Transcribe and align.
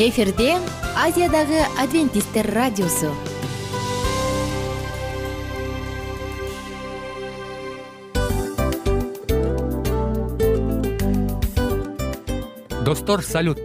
эфирде 0.00 0.56
азиядагы 0.96 1.60
адвентисттер 1.78 2.46
радиосу. 2.54 3.10
Достор 12.80 13.20
салют. 13.22 13.60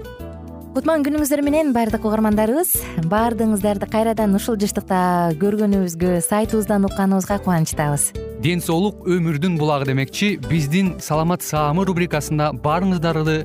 Кутман 0.76 1.06
күнүңүздөр 1.08 1.40
менен 1.40 1.72
баардык 1.72 2.04
угармандарыбыз 2.04 2.76
баардыгыңыздарды 3.08 3.88
кайрадан 3.88 4.36
ушул 4.36 4.60
жыштыкта 4.60 5.32
көргөнүбүзгө 5.40 6.20
сайтыбыздан 6.28 6.90
укканыбызга 6.90 7.40
кубанычтабыз. 7.48 8.12
Ден 8.44 8.60
соолук 8.60 9.08
өмүрдүн 9.08 9.56
булагы 9.56 9.88
демекчи 9.94 10.36
биздин 10.52 10.98
саламат 11.00 11.48
саамы 11.48 11.88
рубрикасында 11.88 12.52
баарыңыздарды 12.60 13.40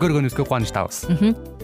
көргөнүбүзгө 0.00 0.48
кубанычтабыз 0.48 1.04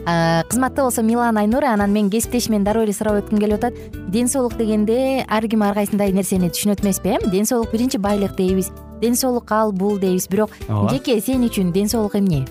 кызматта 0.06 0.82
болсо 0.82 1.02
милана 1.02 1.40
айнура 1.40 1.72
анан 1.72 1.92
мен 1.92 2.10
кесиптешимден 2.10 2.64
дароо 2.64 2.84
эле 2.84 2.92
сурап 2.92 3.24
өткүм 3.24 3.40
келип 3.40 3.58
атат. 3.58 3.74
Ден 4.08 4.28
соолук 4.28 4.56
дегенде 4.56 5.24
ар 5.28 5.48
ким 5.48 5.62
ар 5.62 5.74
кайсындай 5.74 6.12
нерсени 6.12 6.48
түшүнөт 6.48 6.84
эмеспи 6.84 7.16
э 7.16 7.30
ден 7.30 7.44
соолук 7.46 7.72
биринчи 7.72 7.98
байлык 7.98 8.36
дейбиз. 8.36 8.70
Ден 9.00 9.16
соолук 9.16 9.50
ал 9.50 9.72
бул 9.72 9.98
дейбиз. 9.98 10.28
Бирок 10.28 10.50
жеке 10.90 11.20
сен 11.20 11.42
үчүн 11.42 11.72
ден 11.72 11.88
соолук 11.88 12.14
эмне 12.14 12.46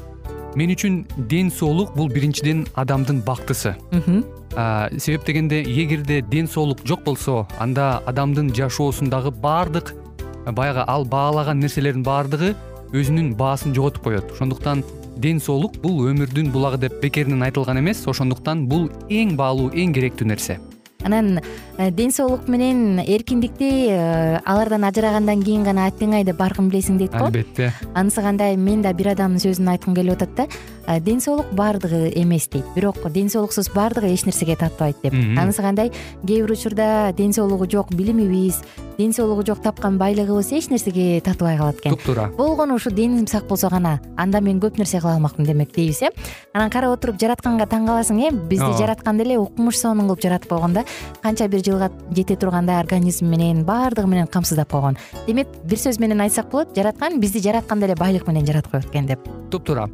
мен 0.56 0.72
үчүн 0.72 1.06
ден 1.30 1.52
соолук 1.52 1.96
бул 1.96 2.08
биринчиден 2.10 2.66
адамдын 2.76 3.22
бактысы. 3.22 3.76
Себеп 4.98 5.26
дегенде 5.26 5.62
эгерде 5.64 6.22
ден 6.22 6.48
соолук 6.48 6.80
жок 6.86 7.04
болсо 7.04 7.48
анда 7.60 8.02
адамдын 8.06 8.54
жашоосундагы 8.56 9.32
баардык 9.32 9.94
баягы 10.46 10.84
ал 10.88 11.06
баалаган 11.06 11.60
нерселердин 11.60 12.04
баардыгы 12.04 12.56
өзүнүн 12.94 13.36
баасын 13.36 13.76
жоготуп 13.76 14.04
коет. 14.04 14.32
Ошондуктан 14.32 14.84
ден 15.18 15.40
соолук 15.40 15.78
бул 15.84 16.06
өмүрдүн 16.10 16.52
булагы 16.54 16.80
деп 16.86 17.02
бекеринен 17.02 17.44
айтылган 17.48 17.80
эмес 17.80 18.04
ошондуктан 18.08 18.66
бул 18.68 18.90
эң 19.10 19.36
баалуу 19.40 19.72
эң 19.72 19.94
керектүү 19.96 20.28
нерсе. 20.28 20.60
Анан 21.06 21.40
э, 21.78 21.92
ден 21.92 22.12
соолук 22.12 22.48
менен 22.50 23.00
эркиндикти 23.00 23.70
э, 23.90 24.40
алардан 24.44 24.84
ажырагандан 24.88 25.44
кийин 25.44 25.64
гана 25.64 25.86
аттеңай 25.90 26.26
деп 26.26 26.40
баркын 26.40 26.70
билесиң 26.72 26.98
дейт 26.98 27.14
го. 27.14 27.28
Албетте. 27.28 27.72
Анысы 27.94 28.24
кандай 28.26 28.58
мен 28.58 28.82
да 28.82 28.94
бир 28.94 29.12
адамдын 29.14 29.44
сөзүн 29.44 29.70
айткым 29.76 29.96
келип 29.96 30.18
атат 30.18 30.36
да 30.36 30.48
ден 31.02 31.22
соолук 31.22 31.52
баардыгы 31.52 32.12
эмес 32.16 32.48
дейт. 32.48 32.66
Бирок 32.76 33.12
ден 33.12 33.30
соолуксуз 33.30 33.70
баардыгы 33.70 34.14
эч 34.14 34.26
нерсеге 34.26 34.56
татыбайт 34.56 34.98
деп. 35.04 35.14
Анысы 35.14 35.62
кандай? 35.62 35.92
Кээ 36.26 36.44
бир 36.44 36.52
учурда 36.52 37.14
ден 37.14 37.34
соолугу 37.34 37.70
жок 37.70 37.94
билимибиз. 37.94 38.62
Ден 38.98 39.14
соолугу 39.14 39.46
жок 39.46 39.62
тапкан 39.62 39.98
байлыгыбыз 39.98 40.52
эч 40.52 40.70
нерсеге 40.70 41.22
татыбай 41.22 41.58
калат 41.58 41.80
экен. 41.80 41.92
Туптуура 41.92 42.32
болгону 42.38 42.76
ушу 42.76 42.92
деним 42.92 43.28
сак 43.28 43.48
болсо 43.48 43.70
гана 43.70 44.00
анда 44.18 44.42
мен 44.42 44.60
көп 44.60 44.78
нерсе 44.78 45.00
кыла 45.00 45.16
алмакмын 45.16 45.48
демек 45.48 45.74
дейбиз 45.74 46.02
э. 46.02 46.10
Анан 46.54 46.70
карап 46.70 46.98
отуруп 46.98 47.20
жаратканга 47.20 47.66
таң 47.66 47.88
каласың 47.88 48.22
э. 48.24 48.32
Бизди 48.32 48.72
жараткан 48.78 49.18
деле 49.18 49.38
укмуш 49.40 49.78
сонун 49.82 50.08
кылып 50.08 50.24
жаратып 50.24 50.50
койгон 50.50 50.74
да 50.74 50.86
канча 51.22 51.48
бир 51.48 51.64
жылга 51.66 51.92
жете 52.12 52.36
тургандай 52.36 52.80
организм 52.80 53.28
менен 53.28 53.66
баардыгы 53.66 54.08
менен 54.08 54.28
камсыздап 54.28 54.72
койгон. 54.72 54.98
Демек 55.28 55.48
бир 55.64 55.78
сөз 55.78 56.00
менен 56.00 56.22
айтсак 56.22 56.50
болот 56.52 56.76
жараткан 56.76 57.20
бизди 57.20 57.44
жаратканда 57.44 57.88
эле 57.88 57.96
байлык 57.96 58.28
менен 58.28 58.46
жаратып 58.46 58.72
коет 58.72 58.86
экен 58.86 59.08
деп. 59.08 59.20
Туптуура 59.52 59.90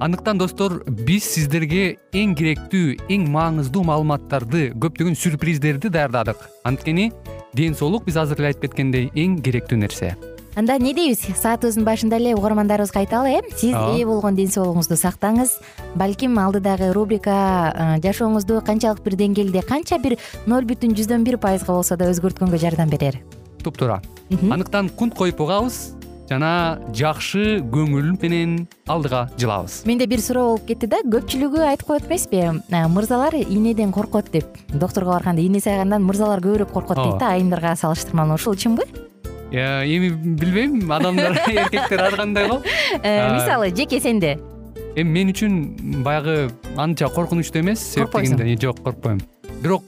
андыктан 0.00 0.38
достор 0.38 0.82
биз 0.86 1.24
сиздерге 1.24 1.96
эң 2.12 2.34
керектүү 2.36 2.96
эң 3.12 3.26
мааныздуу 3.32 3.84
маалыматтарды 3.86 4.70
көптөгөн 4.76 5.16
сюрприздерди 5.16 5.88
даярдадык. 5.92 6.36
Анткени 6.68 7.10
ден 7.56 7.74
соолук 7.74 8.04
биз 8.04 8.18
азыр 8.20 8.42
эле 8.42 8.52
айтып 8.52 8.66
кеткендей 8.66 9.08
эң 9.14 9.38
керектүү 9.40 9.78
нерсе. 9.80 10.14
Анда 10.56 10.76
эмне 10.76 10.92
дейбиз? 10.96 11.24
Саатыбыздын 11.40 11.84
башында 11.84 12.20
эле 12.20 12.34
угармандарыбызга 12.36 13.00
айталы 13.04 13.38
э 13.38 13.40
сиз 13.56 13.72
ээ 13.72 14.04
болгон 14.08 14.36
ден 14.36 14.52
соолугуңузду 14.52 14.96
сактаңыз. 15.00 15.56
Балким 15.94 16.38
алдыдагы 16.38 16.92
рубрика 16.92 17.98
жашооңузду 18.04 18.60
канчалык 18.64 19.02
бир 19.04 19.16
деңгээлде 19.16 19.64
канча 19.64 19.98
бир 19.98 20.18
ноль 20.46 20.64
бүтүн 20.64 20.96
жүздөн 20.96 21.24
бир 21.24 21.38
пайызга 21.38 21.72
болсо 21.72 21.96
да 21.96 22.10
өзгөрткөнгө 22.12 22.58
жардам 22.58 22.88
берер? 22.88 23.20
Туптуура 23.64 24.02
андыктан 24.30 24.88
кунт 24.88 25.14
коюп 25.14 25.40
угабыз 25.40 25.95
жана 26.28 26.78
жакшы 26.94 27.60
көңүл 27.72 28.16
менен 28.22 28.56
алдыга 28.88 29.26
жылабыз. 29.38 29.82
Менде 29.86 30.06
бир 30.10 30.22
суроо 30.22 30.52
болуп 30.52 30.66
кетти 30.68 30.88
да 30.90 31.02
көпчүлүгү 31.06 31.62
айтып 31.70 31.90
коет 31.90 32.08
эмеспи? 32.08 32.42
Мырзалар 32.70 33.38
ийнеден 33.38 33.92
коркот 33.92 34.30
деп. 34.32 34.58
Доктурга 34.68 35.16
барганда 35.16 35.42
ийне 35.42 35.60
сайгандан 35.60 36.02
мырзалар 36.06 36.42
көбүрөөк 36.44 36.72
коркот 36.72 37.02
дейт 37.02 37.20
да 37.20 37.32
айымдарга 37.36 37.76
салыштырмалуу. 37.76 38.36
Ушул 38.36 38.56
чынбы? 38.56 38.84
Эми 39.52 40.10
билбейм 40.10 40.90
адамдар 40.92 41.38
эркектер 41.46 42.02
ар 42.02 42.16
кандай 42.16 42.48
го 42.48 42.60
э, 43.02 43.32
мисалы 43.34 43.70
жеке 43.70 44.00
сенде? 44.00 44.38
эми 44.96 45.12
мен 45.12 45.30
үчүн 45.30 46.02
баягы 46.02 46.50
анча 46.76 47.08
коркунучтуу 47.12 47.60
эмес 47.60 47.80
себеп 47.80 48.16
дегенде 48.16 48.56
жок 48.56 48.80
коркпойм. 48.82 49.20
Бирок 49.62 49.86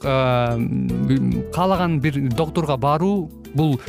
каалаган 1.53 1.99
бир 1.99 2.19
доктурга 2.29 2.77
баруу 2.77 3.29
бул 3.53 3.79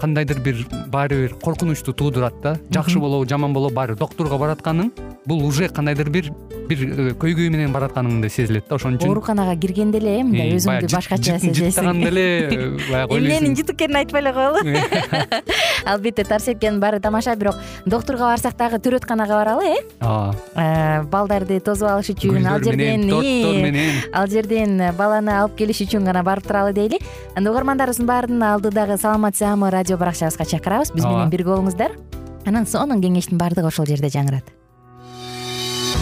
кандайдыр 0.00 0.40
бир 0.40 0.66
баары 0.88 1.22
бир 1.22 1.34
коркунучту 1.34 1.92
туудурат 1.92 2.40
да. 2.42 2.56
Жакшы 2.70 2.98
болобу 2.98 3.28
жаман 3.28 3.52
болобу 3.52 3.74
баары 3.74 3.94
бир 3.94 4.04
доктурга 4.04 4.38
баратканың 4.38 4.92
бул 5.26 5.44
уже 5.46 5.68
кандайдыр 5.68 6.10
бир 6.10 6.32
бир 6.68 6.82
э, 6.84 7.12
көйгөй 7.18 7.48
менен 7.52 7.72
баратканыңдай 7.72 8.30
сезилет 8.32 8.68
да 8.68 8.76
ошон 8.76 8.98
үчүн. 8.98 9.08
Ооруканага 9.10 9.54
киргенде 9.60 9.98
эле 10.00 10.18
э 10.20 10.24
мындай 10.26 10.54
өзүңдү 10.56 10.90
башкача 10.92 11.38
сезесиң. 11.40 11.54
жыттаганда 11.72 12.10
эле 12.10 12.24
э, 12.24 12.68
баягы 12.90 13.14
ойлойсуң. 13.16 13.36
эмненин 13.36 13.56
жыт 13.56 13.72
экенин 13.72 14.00
айтпай 14.02 14.22
эле 14.22 14.32
коелу? 14.36 14.60
Албетте 15.92 16.24
тарс 16.24 16.48
эткенин 16.52 16.80
баары 16.80 17.00
тамаша 17.00 17.36
бирок 17.36 17.56
доктурга 17.86 18.28
барсак 18.28 18.56
дагы 18.58 18.80
төрөтканага 18.84 19.40
баралы 19.40 19.72
э? 19.72 19.80
Ооба 20.00 20.36
э, 20.54 21.02
балдарды 21.10 21.60
тосуп 21.60 21.88
алыш 21.88 22.12
үчүн 22.14 22.46
ал 22.46 22.62
жерден 22.62 23.08
торттор 23.08 23.58
менен. 23.64 24.04
ал 24.12 24.28
жерден 24.28 24.78
баланы 24.98 25.34
алып 25.40 25.56
келиш 25.56 25.82
үчүн 25.86 26.04
гана 26.04 26.22
барып 26.22 26.46
туралы 26.46 26.72
дейли. 26.76 27.00
Анда 27.34 27.52
угармандарыбыздын 27.52 28.06
баарын 28.06 28.42
алдыдагы 28.52 28.98
саламат 28.98 29.36
саамы 29.36 29.70
радио 29.70 29.96
баракчабызга 29.96 30.44
чакырабыз. 30.44 30.92
Биз 30.94 31.04
менен 31.04 31.30
бирге 31.30 31.54
болуңуздар. 31.54 31.96
Анан 32.46 32.66
сонун 32.66 33.02
кеңештин 33.02 33.38
баардыгы 33.40 33.68
ошол 33.68 33.86
жерде 33.86 34.08
жаңырат 34.12 34.54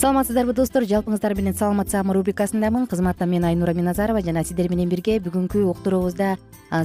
саламатсыздарбы 0.00 0.54
достор? 0.56 0.86
Жалпыңыздар 0.88 1.34
менен 1.36 1.52
саламат 1.52 1.90
саама 1.92 2.14
рубрикасындамын. 2.16 2.86
Кызматта 2.88 3.26
мен 3.28 3.44
айнура 3.44 3.74
миназарова 3.76 4.22
жана 4.24 4.40
сиздер 4.48 4.70
менен 4.72 4.88
бирге 4.88 5.18
бүгүнкү 5.20 5.66
уктуруубузда 5.68 6.38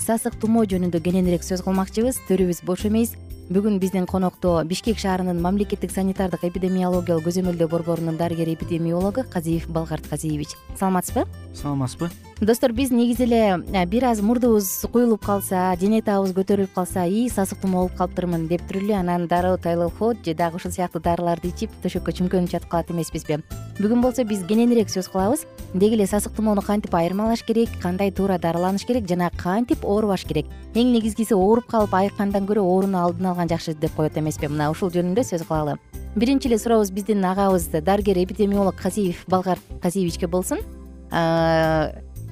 сасык 0.04 0.36
тумоо 0.42 0.66
жөнүндө 0.68 1.00
кененирээк 1.00 1.48
сөз 1.48 1.64
кылмакчыбыз. 1.64 2.20
Төрүбүз 2.28 2.60
бош 2.68 2.84
эмес 2.90 3.16
бүгүн 3.46 3.78
биздин 3.78 4.08
конокто 4.10 4.64
бишкек 4.66 4.98
шаарынын 4.98 5.38
мамлекеттик 5.42 5.92
санитардык 5.94 6.48
эпидемиологиялык 6.48 7.28
көзөмөлдөө 7.28 7.70
борборунун 7.70 8.18
дарыгери 8.18 8.56
эпидемиологу 8.58 9.22
казиев 9.30 9.68
балгарт 9.70 10.08
казиевич. 10.10 10.56
Саламатсызбы? 10.80 11.28
Саламатсызбы? 11.54 12.10
Достор 12.42 12.74
биз 12.74 12.90
негизи 12.92 13.24
эле 13.24 13.64
э, 13.72 13.86
бир 13.86 14.06
аз 14.06 14.20
мурдубуз 14.22 14.86
куюлуп 14.92 15.24
калса 15.24 15.76
дене 15.80 16.02
табыбыз 16.02 16.34
көтөрүлүп 16.36 16.74
калса 16.74 17.06
ии 17.06 17.30
сасык 17.30 17.62
тумоо 17.62 17.86
болуп 17.86 17.96
калыптырмын 17.96 18.48
деп 18.50 18.66
туруп 18.68 18.84
эле 18.84 18.96
анан 18.98 19.28
дароо 19.28 19.58
тайлфот 19.58 20.18
же 20.26 20.34
дагы 20.34 20.58
ушул 20.58 20.72
сыяктуу 20.72 21.02
дарыларды 21.02 21.48
ичип 21.48 21.72
төшөккө 21.84 22.12
чүмкөнүп 22.12 22.52
жатып 22.52 22.68
калат 22.70 22.92
эмеспизби. 22.92 23.40
Бүгүн 23.80 24.02
болсо 24.02 24.26
биз 24.28 24.44
кененирээк 24.44 24.92
сөз 24.92 25.08
кылабыз. 25.14 25.46
Деги 25.74 25.96
эле 25.96 26.08
сасык 26.08 26.36
тумоону 26.36 26.62
кантип 26.62 26.94
айырмалаш 26.96 27.44
керек 27.44 27.70
кандай 27.82 28.12
туура 28.12 28.38
дарыланыш 28.38 28.84
керек 28.86 29.08
жана 29.08 29.32
кантип 29.38 29.86
оорубаш 29.86 30.26
керек. 30.28 30.46
Эң 30.76 30.92
негизгиси 30.92 31.36
ооруп 31.36 31.72
калып 31.72 31.94
айыккандан 31.94 32.48
көрө 32.48 32.64
ооруну 32.68 33.00
алдын 33.00 33.32
жакшы 33.50 33.74
деп 33.74 33.96
коет 33.96 34.18
эмеспи. 34.18 34.48
Мына 34.48 34.72
ушул 34.72 34.90
жөнүндө 34.90 35.24
сөз 35.24 35.44
кылалы. 35.48 35.78
Биринчи 36.16 36.48
эле 36.48 36.58
сурообуз 36.58 36.92
биздин 36.92 37.26
агабыз 37.26 37.68
дарыгер 37.68 38.18
эпидемиолог 38.24 38.76
казиев 38.76 39.26
балгарт 39.28 39.62
казиевичке 39.82 40.28
болсун. 40.28 40.60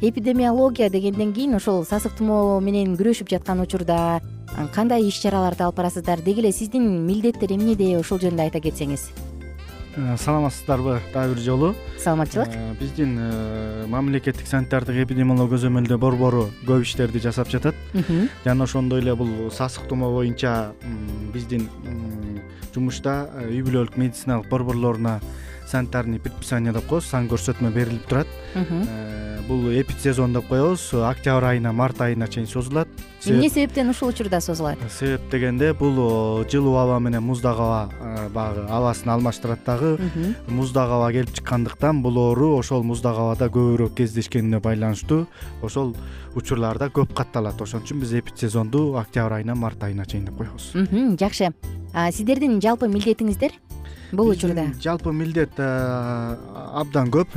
Эпидемиология 0.02 0.90
дегенден 0.90 1.34
кийин 1.34 1.56
ошол 1.56 1.86
сасык 1.86 2.16
тумоо 2.18 2.60
менен 2.60 2.96
күрөшүп 2.96 3.30
жаткан 3.30 3.62
учурда 3.64 4.22
кандай 4.74 5.08
иш 5.08 5.20
чараларды 5.24 5.64
алып 5.64 5.78
барасыздар 5.78 6.20
деги 6.22 6.42
эле 6.42 6.52
сиздин 6.52 7.06
милдеттер 7.08 7.54
эмнеде 7.56 7.98
ошол 7.98 8.20
жөнүндө 8.20 8.44
айта 8.50 8.60
кетсеңиз? 8.60 9.08
э, 9.10 9.33
саламатсыздарбы 9.95 11.00
дагы 11.13 11.36
бир 11.36 11.44
жолу? 11.44 11.75
Саламатчылык. 12.00 12.50
Э, 12.50 12.74
биздин 12.80 13.18
э, 13.19 13.86
мамлекеттик 13.88 14.48
санитардык 14.48 14.95
эпидемиология 15.06 15.54
көзөмөлдөө 15.54 15.98
борбору 16.01 16.48
көп 16.66 16.84
иштерди 16.86 17.22
жасап 17.22 17.50
жатат. 17.54 17.75
Жана 18.45 18.63
ошондой 18.63 19.01
эле 19.01 19.16
бул 19.16 19.51
сасык 19.51 19.88
тумоо 19.88 20.13
боюнча 20.16 20.74
биздин 21.34 21.69
жумушта 22.74 23.30
үй 23.45 23.62
бүлөлүк 23.62 23.98
медициналык 24.01 24.50
борборлоруна 24.50 25.19
санитарный 25.68 26.19
предписание 26.19 26.74
деп 26.74 26.86
коебуз 26.88 27.07
сан 27.10 27.27
көрсөтмө 27.31 27.71
берилип 27.74 28.06
турат. 28.07 28.27
Э, 28.56 29.39
бул 29.48 29.69
эпидсезон 29.71 30.33
деп 30.33 30.48
коебуз. 30.48 30.94
Октябрь 30.94 31.45
айына 31.45 31.74
март 31.74 32.01
айына 32.01 32.27
чейин 32.27 32.48
созулат. 32.48 32.88
Эмне 33.25 33.50
себептен 33.50 33.89
ушул 33.89 34.10
учурда 34.10 34.42
созулат? 34.42 34.77
Себеп 34.92 35.30
дегенде 35.31 35.74
бул 35.74 36.44
жылуу 36.50 36.75
аба 36.77 37.00
менен 37.00 37.24
муздак 37.24 37.57
аба 37.57 37.89
э, 38.01 38.30
баягы 38.30 38.68
абасын 38.69 39.10
алмаштырат 39.10 39.63
дагы. 39.65 39.98
Муздак 40.48 40.89
аба 40.89 41.12
келип 41.12 41.33
чыккандыктан 41.33 42.01
бул 42.04 42.18
оору 42.18 42.57
ошол 42.57 42.83
муздак 42.83 43.18
абада 43.18 43.48
көбүрөөк 43.48 43.95
кездешкенине 43.95 44.60
байланыштуу. 44.60 45.27
Ошол 45.62 45.95
учурларда 46.36 46.89
көп 46.89 47.13
катталат. 47.13 47.62
Ошон 47.62 47.81
үчүн 47.81 48.00
биз 48.00 48.13
эпидсезонду 48.13 48.98
октябрь 48.98 49.42
айынан 49.42 49.57
март 49.57 49.83
айына 49.83 50.06
чейин 50.06 50.25
деп 50.25 50.38
коебуз. 50.38 50.74
Жакшы. 51.19 51.54
Сиздердин 51.94 52.60
жалпы 52.62 52.88
милдетиңиздер 52.89 53.54
бул 54.13 54.30
учурда. 54.30 54.68
жалпы 54.80 55.12
милдет 55.12 55.57
абдан 55.57 57.10
көп. 57.12 57.33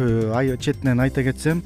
Четинен 0.60 1.00
айта 1.00 1.22
кетсем 1.22 1.62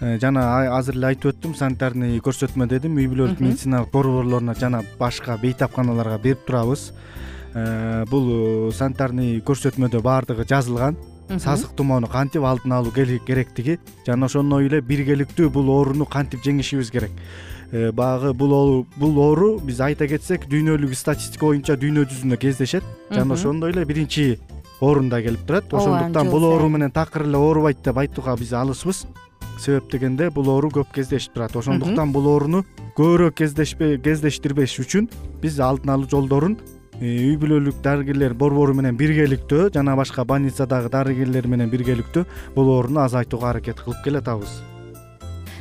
э, 0.00 0.18
жана 0.18 0.76
азыр 0.78 0.96
эле 0.96 1.06
айтып 1.12 1.32
өттүм 1.34 1.54
санитарный 1.54 2.18
көрсөтмө 2.20 2.68
дедим. 2.68 2.96
Үй 2.96 3.08
бүлөлүк 3.10 3.40
медициналык 3.40 3.92
борборлоруна 3.92 4.54
жана 4.54 4.82
башка 4.98 5.36
бейтапканаларга 5.42 6.18
берип 6.18 6.46
турабыз. 6.46 6.92
Э, 7.54 8.04
бул 8.10 8.72
санитарный 8.72 9.40
көрсөтмөдө 9.40 10.02
баардыгы 10.02 10.46
жазылган. 10.48 10.96
Сасык 11.38 11.72
тумоону 11.76 12.08
кантип 12.08 12.44
алдын 12.44 12.72
алуу 12.72 12.92
керектиги? 12.92 13.78
Жана 14.06 14.26
ошондой 14.26 14.66
эле 14.66 14.80
биргеликтүү 14.80 15.48
бул 15.50 15.70
ооруну 15.70 16.04
кантип 16.04 16.42
жеңишибиз 16.44 16.90
керек? 16.90 17.10
э, 17.10 17.61
баягы 17.72 18.32
бул 18.36 18.86
бул 18.96 19.18
оору 19.18 19.58
биз 19.64 19.80
айта 19.80 20.06
кетсек 20.08 20.44
дүйнөлүк 20.50 20.94
статистика 20.96 21.46
боюнча 21.46 21.76
дүйнө 21.80 22.04
жүзүндө 22.04 22.38
кездешет. 22.38 22.84
Жана 23.10 23.34
ошондой 23.34 23.72
эле 23.72 23.84
биринчи 23.88 24.38
орунда 24.80 25.22
келип 25.22 25.46
турат. 25.46 25.72
Ошондуктан 25.72 26.30
бул 26.30 26.44
оору 26.44 26.68
менен 26.68 26.90
такыр 26.90 27.24
эле 27.26 27.38
оорубайт 27.38 27.82
деп 27.82 27.98
айтууга 27.98 28.36
биз 28.36 28.52
алысбыз 28.52 29.06
себеп 29.58 29.90
дегенде 29.90 30.30
бул 30.30 30.48
оору 30.50 30.68
көп 30.68 30.92
кездешип 30.94 31.32
турат. 31.32 31.56
Ошондуктан 31.56 32.12
бул 32.12 32.28
ооруну 32.28 32.64
көбүрөөк 32.98 33.38
кездештирбеш 34.04 34.78
үчүн 34.82 35.08
биз 35.40 35.60
алдын 35.64 35.94
алуу 35.94 36.10
жолдорун 36.12 36.58
э, 37.00 37.06
үй 37.06 37.38
бүлөлүк 37.40 37.80
дарыгерлер 37.84 38.34
борбору 38.34 38.74
менен 38.76 38.98
биргеликтүү 39.00 39.70
жана 39.72 39.96
башка 39.96 40.26
больницадагы 40.28 40.92
дарыгерлер 40.92 41.48
менен 41.48 41.72
биргеликтүү 41.72 42.26
бул 42.56 42.74
ооруну 42.76 43.00
азайтууга 43.06 43.54
аракет 43.54 43.80
кылып 43.80 44.04
келатабыз 44.04 44.60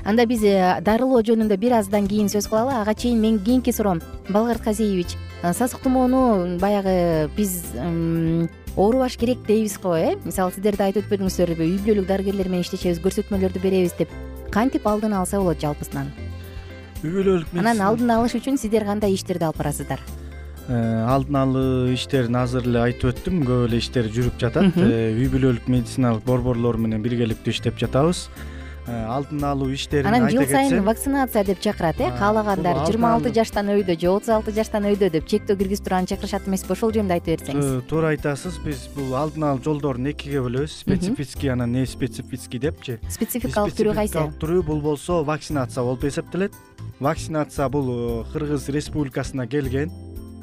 анда 0.03 0.25
биз 0.25 0.43
э, 0.43 0.81
дарылоо 0.81 1.21
жөнүндө 1.25 1.57
бир 1.61 1.77
аздан 1.77 2.07
кийин 2.09 2.29
сөз 2.31 2.47
кылалы 2.49 2.73
ага 2.81 2.93
чейин 2.93 3.21
менин 3.21 3.39
кийинки 3.39 3.71
суроом. 3.71 4.01
Балгарт 4.29 4.61
казиевич 4.61 5.15
э, 5.43 5.53
сасык 5.53 5.81
тумоону 5.81 6.57
баягы 6.59 7.29
биз 7.37 7.73
оорубаш 8.75 9.17
керек 9.17 9.45
дейбиз 9.47 9.77
го 9.79 9.95
э? 9.95 10.15
Мисалы 10.23 10.51
сиздер 10.55 10.77
да 10.77 10.89
айтып 10.89 11.05
өтпөдүңүздөрбү 11.05 11.67
үй 11.67 11.77
бүлөлүк 11.85 12.07
дарыгерлер 12.07 12.49
менен 12.49 12.65
иштешебиз 12.65 13.01
көрсөтмөлөрдү 13.03 13.61
беребиз 13.61 13.93
деп. 13.97 14.09
Кантип 14.51 14.87
алдын 14.87 15.13
алса 15.13 15.39
болот 15.39 15.61
жалпысынан? 15.61 16.09
Үй 17.03 17.11
бүлөлүк 17.11 17.53
анан 17.59 17.81
алдын 17.83 18.15
алыш 18.17 18.35
үчүн 18.39 18.57
сиздер 18.61 18.87
кандай 18.87 19.13
иштерди 19.13 19.45
алып 19.45 19.59
барасыздар? 19.61 20.01
Э, 20.69 21.03
алдын 21.09 21.35
алуу 21.35 21.91
иштерин 21.91 22.37
азыр 22.39 22.63
эле 22.69 22.79
айтып 22.85 23.11
өттүм. 23.11 23.43
Көп 23.47 23.67
эле 23.67 23.81
иштер 23.81 24.07
жүрүп 24.07 24.39
жатат. 24.39 24.77
Үй 24.77 25.27
бүлөлүк 25.33 25.67
медициналык 25.67 26.23
борборлор 26.23 26.79
менен 26.79 27.03
биргеликтүү 27.03 27.51
иштеп 27.51 27.79
жатабыз 27.81 28.29
алдын 28.91 29.43
алуу 29.43 29.69
иштерин 29.73 30.07
анан 30.07 30.29
жыл 30.29 30.45
сайын 30.49 30.83
вакцинация 30.85 31.43
деп 31.45 31.59
чакырат 31.63 31.99
э 31.99 32.09
каалагандар 32.19 32.85
жыйырма 32.85 33.13
алты 33.15 33.33
жаштан 33.33 33.69
өйдө 33.73 33.97
же 33.99 34.09
отуз 34.09 34.29
алты 34.29 34.51
жаштан 34.55 34.85
өйдө 34.89 35.09
деп 35.11 35.27
чектөө 35.27 35.57
киргизип 35.57 35.85
турганын 35.85 36.09
чакырышат 36.11 36.47
эмеспи 36.47 36.73
ошол 36.75 36.91
жөнүндө 36.95 37.17
айтып 37.17 37.41
берсеңиз. 37.41 37.65
э, 37.65 37.81
туура 37.89 38.13
айтасыз 38.15 38.59
биз 38.65 38.87
бул 38.95 39.15
алдын 39.15 39.43
алуу 39.43 39.63
жолдорун 39.63 40.07
экиге 40.11 40.41
бөлөбүз. 40.41 40.77
Специфический 40.83 41.49
анан 41.49 41.71
не 41.71 41.85
специфический 41.85 42.59
депчи 42.59 42.99
спецификалык 43.09 43.73
түрү 43.73 43.95
кайсы? 43.95 44.27
түрү 44.39 44.63
бул 44.63 44.81
болсо 44.81 45.23
вакцинация 45.23 45.83
болуп 45.83 46.03
эсептелет. 46.03 46.53
Вакцинация 46.99 47.69
бул 47.69 48.23
э, 48.23 48.23
кыргыз 48.33 48.69
республикасына 48.69 49.47
келген 49.47 49.91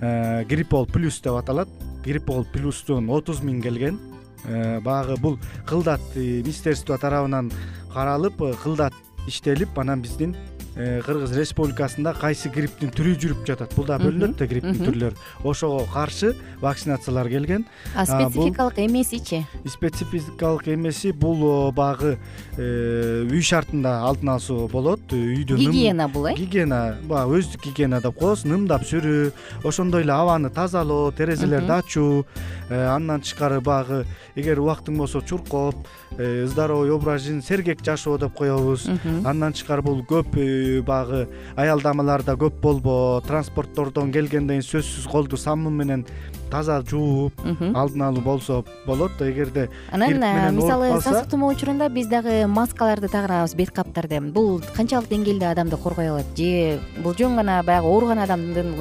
гриппол 0.01 0.87
плюс 0.87 1.21
деп 1.21 1.35
аталат. 1.35 1.69
Гриппол 2.05 2.47
плюстун 2.53 3.11
отуз 3.11 3.43
миң 3.43 3.61
келген 3.62 3.99
баягы 4.44 5.17
бул 5.20 5.38
кылдат 5.67 6.00
министерство 6.14 6.99
тарабынан 6.99 7.50
каралып 7.93 8.43
э, 8.43 8.55
кылдат 8.62 8.94
иштелип 9.26 9.79
анан 9.79 10.02
биздин 10.02 10.35
э, 10.35 10.48
кыргыз 10.79 11.33
республикасында 11.35 12.13
кайсы 12.15 12.51
грипптин 12.55 12.93
түрү 12.95 13.17
жүрүп 13.19 13.47
жатат? 13.49 13.73
Бул 13.75 13.87
дагы 13.89 14.09
бөлүнөт 14.09 14.37
да 14.39 14.47
грипптин 14.47 14.79
түрлөрү. 14.87 15.17
Ошого 15.43 15.83
каршы 15.91 16.37
вакцинациялар 16.63 17.29
келген. 17.29 17.67
А 17.97 18.07
спецификалык 18.07 18.79
эмесичи 18.79 19.45
спецификалык 19.67 20.69
эмеси 20.69 21.11
бул 21.11 21.73
баягы 21.73 22.19
э, 22.57 23.27
үй 23.27 23.43
шартында 23.43 23.99
алдын 24.07 24.37
алсу 24.37 24.69
болот. 24.71 25.03
Үйдө 25.11 25.59
гигиена 25.59 26.09
бул 26.09 26.29
э? 26.31 26.35
Гигиена 26.39 26.99
баягы 27.11 27.41
өздүк 27.41 27.67
гигиена 27.67 28.01
деп 28.05 28.19
коебуз 28.19 28.47
нымдап 28.47 28.87
сүрүү. 28.87 29.33
Ошондой 29.67 30.07
эле 30.07 30.15
абаны 30.15 30.51
тазалоо 30.51 31.11
терезелерди 31.11 31.75
ачуу 31.75 32.27
андан 32.71 33.23
тышкары 33.27 33.61
баягы 33.61 34.05
эгер 34.37 34.61
убактың 34.63 34.99
болсо 34.99 35.23
чуркоп 35.27 35.75
здоровый 36.19 36.91
образ 36.93 37.23
жизни 37.23 37.41
сергек 37.43 37.83
жашоо 37.85 38.19
деп 38.19 38.35
коебуз. 38.39 38.87
Андан 39.25 39.53
тышкары 39.53 39.83
бул 39.83 40.05
көп 40.07 40.39
баягы 40.85 41.26
аялдамаларда 41.56 42.37
көп 42.37 42.61
болбоо 42.61 43.20
транспорттордон 43.26 44.12
келгенден 44.12 44.59
кийин 44.59 44.67
сөзсүз 44.67 45.06
колду 45.11 45.37
саммун 45.37 45.76
менен 45.76 46.05
таза 46.50 46.81
жууп 46.82 47.32
алдын 47.75 48.03
алуу 48.03 48.23
болсо 48.23 48.65
болот 48.87 49.20
эгерде 49.20 49.69
анан 49.93 50.55
мисалы 50.56 51.00
сасык 51.00 51.31
тумоо 51.31 51.53
учурунда 51.53 51.88
биз 51.88 52.09
дагы 52.09 52.47
маскаларды 52.47 53.09
тагынабыз 53.09 53.55
бет 53.55 53.70
каптарды 53.70 54.20
бул 54.20 54.62
канчалык 54.75 55.09
деңгээлде 55.11 55.50
адамды 55.50 55.76
коргой 55.76 56.11
алат 56.11 56.26
же 56.37 56.81
бул 57.03 57.15
жөн 57.15 57.37
гана 57.37 57.62
баягы 57.62 57.87
ооруган 57.87 58.19
адамдын 58.25 58.75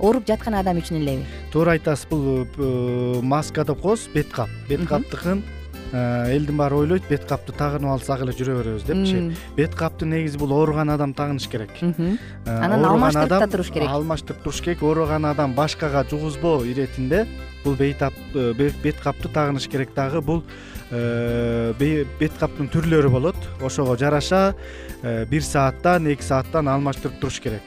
ооруп 0.00 0.26
жаткан 0.26 0.54
адам 0.58 0.78
үчүн 0.82 1.00
элеби 1.00 1.24
туура 1.52 1.76
айтасыз 1.76 2.08
бул 2.10 2.44
э, 2.44 3.20
маска 3.22 3.64
деп 3.64 3.80
коебуз 3.80 4.08
бет 4.14 4.32
кап 4.32 4.50
бет 4.68 4.86
каптыкын 4.88 5.44
элдин 5.92 6.56
баары 6.56 6.76
ойлойт 6.80 7.04
бет 7.08 7.24
капты 7.28 7.52
тагынып 7.52 7.92
алсак 7.92 8.22
эле 8.24 8.32
жүрө 8.32 8.56
беребиз 8.60 8.84
депчи 8.88 9.36
бет 9.56 9.74
капты 9.76 10.06
негизи 10.08 10.38
бул 10.40 10.54
ооруган 10.56 10.90
адам 10.90 11.12
тагыныш 11.14 11.48
керек. 11.52 11.70
Э, 11.82 12.16
анан 12.46 12.84
алмаштырып 12.84 13.28
да 13.28 13.46
туруш 13.46 13.70
керек. 13.70 13.88
алмаштырып 13.88 14.42
туруш 14.42 14.60
керек. 14.62 14.82
Ооруган 14.82 15.26
адам 15.26 15.54
башкага 15.54 16.04
жугузбоо 16.08 16.64
иретинде 16.64 17.26
бул 17.64 17.76
э, 17.78 18.54
бет 18.82 18.96
капты 19.02 19.28
тагыныш 19.28 19.68
керек 19.68 19.94
дагы 19.94 20.20
бул 20.20 20.42
бет 20.90 22.32
каптын 22.40 22.68
түрлөрү 22.72 23.10
болот. 23.10 23.36
Ошого 23.60 23.98
жараша 23.98 24.54
бир 25.02 25.42
сааттан 25.42 26.06
эки 26.06 26.22
сааттан 26.22 26.68
алмаштырып 26.68 27.20
туруш 27.20 27.40
керек 27.40 27.62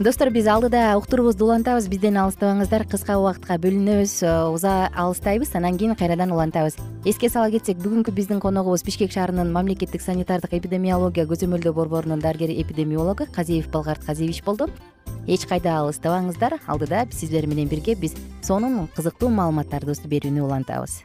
достор 0.00 0.30
биз 0.30 0.46
алдыда 0.46 0.96
уктуруубузду 0.98 1.46
улантабыз 1.46 1.86
бизден 1.88 2.16
алыстабаңыздар. 2.18 2.84
Кыска 2.90 3.16
убакытка 3.20 3.58
бөлүнөбүз. 3.62 4.14
Э, 4.26 4.48
уза 4.50 4.90
алыстайбыз. 4.90 5.54
Анан 5.54 5.78
кийин 5.78 5.94
кайрадан 5.94 6.32
улантабыз. 6.32 6.76
Эске 7.04 7.28
сала 7.28 7.50
кетсек 7.50 7.78
бүгүнкү 7.78 8.10
биздин 8.10 8.40
коногубуз 8.40 8.82
бишкек 8.82 9.12
шаарынын 9.12 9.52
мамлекеттик 9.52 10.02
санитардык 10.02 10.52
эпидемиология 10.52 11.26
көзөмөлдөө 11.26 11.72
борборунун 11.72 12.20
дарыгери 12.20 12.60
эпидемиологу 12.62 13.26
казиев 13.32 13.70
балгарт 13.70 14.04
казиевич 14.04 14.42
болду. 14.42 14.68
Эч 15.26 15.46
кайда 15.46 15.78
алыстабаңыздар. 15.78 16.58
Алдыда 16.66 17.06
сиздер 17.12 17.46
менен 17.46 17.68
бирге 17.68 17.94
биз 17.94 18.14
сонун 18.42 18.88
кызыктуу 18.96 19.30
маалыматтарды 19.30 19.94
берүүнү 19.94 20.42
улантабыз 20.42 21.04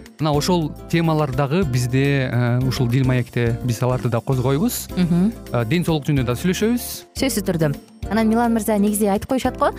мына 0.21 0.31
ошол 0.37 0.71
темалар 0.89 1.33
дагы 1.33 1.63
бизде 1.65 2.29
ушул 2.67 2.87
дил 2.87 3.05
маекте 3.07 3.57
биз 3.65 3.81
аларды 3.81 4.09
да 4.09 4.21
козгойбуз. 4.21 4.87
Ден 5.65 5.85
соолук 5.85 6.05
жөнүндө 6.05 6.29
да 6.29 6.37
сүйлөшөбүз. 6.37 6.87
Сөзсүз 7.17 7.45
түрдө. 7.49 7.73
Анан 8.11 8.27
милан 8.29 8.53
мырза 8.53 8.77
негизи 8.77 9.09
айтып 9.09 9.29
коюшат 9.33 9.57
го? 9.57 9.71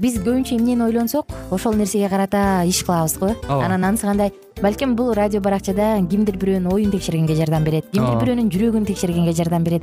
Биз 0.00 0.18
көбүнчө 0.20 0.58
эмнени 0.58 0.84
ойлонсок 0.84 1.30
ошол 1.50 1.76
нерсеге 1.78 2.08
карата 2.08 2.64
иш 2.66 2.82
кылабыз 2.84 3.18
го. 3.18 3.34
Ооба. 3.48 3.64
Анан 3.64 3.84
анысы 3.84 4.06
кандай? 4.06 4.32
Балким 4.62 4.94
бул 4.96 5.12
радио 5.12 5.40
баракчада 5.40 5.98
кимдир 6.10 6.36
бирөөнүн 6.38 6.72
оюн 6.72 6.90
текшергенге 6.92 7.34
жардам 7.36 7.64
берет 7.64 7.88
кимдир 7.92 8.20
бирөөнүн 8.20 8.50
жүрөгүн 8.54 8.86
текшергенге 8.86 9.32
жардам 9.34 9.64
берет 9.66 9.82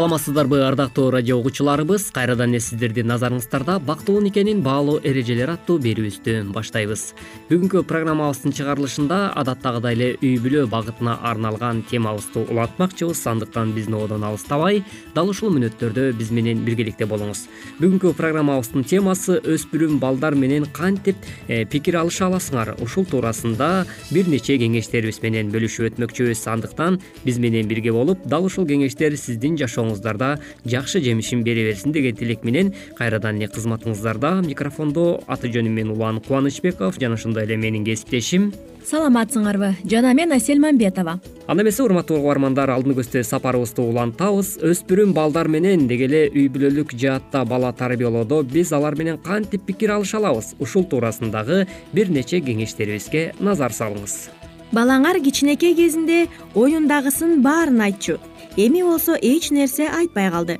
саламатсыздарбы 0.00 0.62
ардактуу 0.64 1.10
радио 1.10 1.36
угуучуларыбыз. 1.36 2.06
Кайрадан 2.10 2.54
эле 2.54 2.60
сиздердин 2.64 3.10
назарыңыздарда 3.10 3.74
бактылуу 3.84 4.22
никенин 4.24 4.62
баалуу 4.64 4.94
эрежелери 5.04 5.52
аттуу 5.52 5.76
берүүбүздү 5.76 6.38
баштайбыз. 6.54 7.02
Бүгүнкү 7.50 7.82
программабыздын 7.84 8.54
чыгарылышында 8.56 9.18
адаттагыдай 9.36 9.98
эле 9.98 10.08
үй 10.22 10.38
бүлө 10.40 10.62
багытына 10.72 11.18
арналган 11.20 11.82
темабызды 11.90 12.46
улантмакчыбыз. 12.46 13.26
Андыктан 13.28 13.74
биздин 13.76 13.98
одон 13.98 14.24
алыстабай 14.24 14.80
дал 15.12 15.28
ушул 15.28 15.52
мүнөттөрдө 15.52 16.14
биз 16.16 16.32
менен 16.32 16.64
биргеликте 16.64 17.04
болуңуз. 17.04 17.44
Бүгүнкү 17.82 18.14
программабыздын 18.16 18.88
темасы 18.88 19.36
өспүрүм 19.44 20.00
балдар 20.00 20.32
менен 20.32 20.64
кантип 20.64 21.20
э, 21.46 21.66
пикир 21.66 22.00
алыша 22.00 22.30
аласыңар? 22.30 22.72
Ушул 22.80 23.04
туурасында 23.04 23.84
бир 24.08 24.32
нече 24.32 24.56
кеңештерибиз 24.56 25.20
менен 25.20 25.52
бөлүшүп 25.52 25.92
өтмөкчүбүз. 25.92 26.48
Андыктан 26.56 27.02
биз 27.26 27.36
менен 27.36 27.68
бирге 27.68 27.92
болуп 27.92 28.24
дал 28.24 28.48
ушул 28.48 28.64
кеңештер 28.64 29.18
сиздин 29.20 29.60
жашооңуз 29.60 29.89
жакшы 29.96 31.00
жемишин 31.00 31.42
бере 31.42 31.64
берсин 31.68 31.92
деген 31.92 32.16
тилек 32.16 32.44
менен 32.44 32.74
кайрадан 32.96 33.36
эле 33.36 33.46
кызматыңыздарда 33.46 34.46
микрофондо 34.46 35.22
аты 35.26 35.48
жөнүм 35.48 35.74
мен 35.74 35.90
улан 35.90 36.20
кубанычбеков. 36.20 36.98
Жана 37.00 37.14
ошондой 37.14 37.44
эле 37.44 37.56
менин 37.56 37.84
кесиптешим. 37.84 38.52
Саламатсыңарбы 38.90 39.74
жана 39.84 40.14
мен 40.14 40.32
асель 40.32 40.58
мамбетова. 40.58 41.20
Анда 41.46 41.62
эмесе 41.62 41.82
урматтуу 41.82 42.18
угармандар 42.18 42.70
алдыны 42.70 42.94
көздөй 42.96 43.24
сапарыбызды 43.24 43.82
улантабыз 43.82 44.56
өспүрүм 44.64 45.12
балдар 45.12 45.48
менен 45.48 45.86
деги 45.88 46.08
эле 46.08 46.22
үй 46.30 46.48
бүлөлүк 46.48 46.96
жаатта 46.96 47.44
бала 47.44 47.72
тарбиялоодо 47.72 48.42
биз 48.42 48.72
алар 48.72 48.96
менен 48.96 49.18
кантип 49.18 49.66
пикир 49.66 49.92
алыша 49.98 50.18
алабыз? 50.18 50.54
Ушул 50.58 50.84
туурасындагы 50.84 51.66
бир 51.92 52.10
нече 52.10 52.40
кеңештерибизге 52.40 53.34
назар 53.38 53.70
салыңыз. 53.76 54.30
Балаңар 54.72 55.18
кичинекей 55.20 55.74
кезинде 55.74 56.28
оюндагысын 56.54 57.42
баарын 57.42 57.80
айтчу 57.88 58.20
эми 58.56 58.82
болсо 58.82 59.16
эч 59.20 59.50
нерсе 59.50 59.88
айтпай 59.88 60.30
калды. 60.30 60.58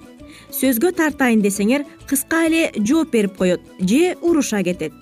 Сөзгө 0.50 0.92
тартайын 0.98 1.42
десеңер 1.42 1.84
кыска 2.06 2.46
эле 2.46 2.70
жооп 2.76 3.12
берип 3.12 3.36
коет 3.36 3.60
же 3.78 4.16
уруша 4.20 4.62
кетет. 4.62 4.92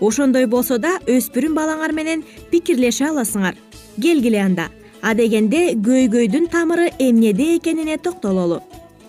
Ошондой 0.00 0.46
болсо 0.46 0.78
да 0.78 0.98
өспүрүм 1.06 1.54
балаңар 1.56 1.92
менен 1.92 2.24
пикирлеше 2.50 3.10
аласыңар. 3.10 3.56
Келгиле 4.00 4.40
анда. 4.40 4.68
Адегенде 5.02 5.74
көйгөйдүн 5.74 6.48
тамыры 6.50 6.90
эмнеде 6.98 7.56
экенине 7.56 7.98
токтололу. 7.98 8.62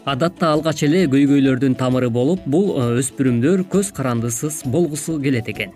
Адатта 0.06 0.54
алгач 0.54 0.84
эле 0.88 1.06
көйгөйлөрдүн 1.12 1.76
тамыры 1.76 2.10
болуп 2.10 2.46
бул 2.46 2.76
э, 2.78 3.00
өспүрүмдөр 3.02 3.66
көз 3.72 3.92
карандысыз 3.96 4.62
болгусу 4.72 5.18
келет 5.20 5.50
экен. 5.52 5.74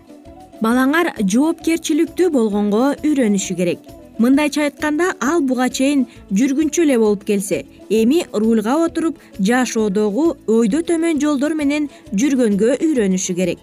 Балаңар 0.62 1.10
жоопкерчиликтүү 1.20 2.30
болгонго 2.32 2.94
үйрөнүшү 3.02 3.56
керек 3.58 3.90
мындайча 4.18 4.64
айтканда 4.66 5.12
ал 5.20 5.40
буга 5.40 5.68
чейин 5.68 6.06
жүргүнчү 6.30 6.84
эле 6.84 6.98
болуп 6.98 7.24
келсе 7.24 7.64
эми 7.90 8.22
рульга 8.32 8.76
отуруп 8.84 9.18
жашоодогу 9.38 10.26
өйдө 10.46 10.82
төмөн 10.90 11.20
жолдор 11.22 11.54
менен 11.54 11.88
жүргөнгө 12.12 12.76
үйрөнүшү 12.78 13.36
керек. 13.38 13.58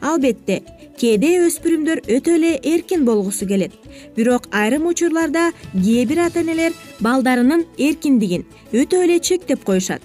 Албетте 0.00 0.62
кээде 1.00 1.32
өспүрүмдөр 1.46 2.02
өтө 2.16 2.36
эле 2.38 2.52
эркин 2.72 3.04
болгусу 3.04 3.46
келет. 3.46 3.72
Бирок 4.16 4.48
айрым 4.50 4.86
учурларда 4.86 5.50
кээ 5.74 6.06
бир 6.06 6.24
ата 6.26 6.40
энелер 6.40 6.72
балдарынын 7.00 7.66
эркиндигин 7.78 8.46
өтө 8.72 9.04
эле 9.04 9.20
чектеп 9.20 9.64
коюшат. 9.64 10.02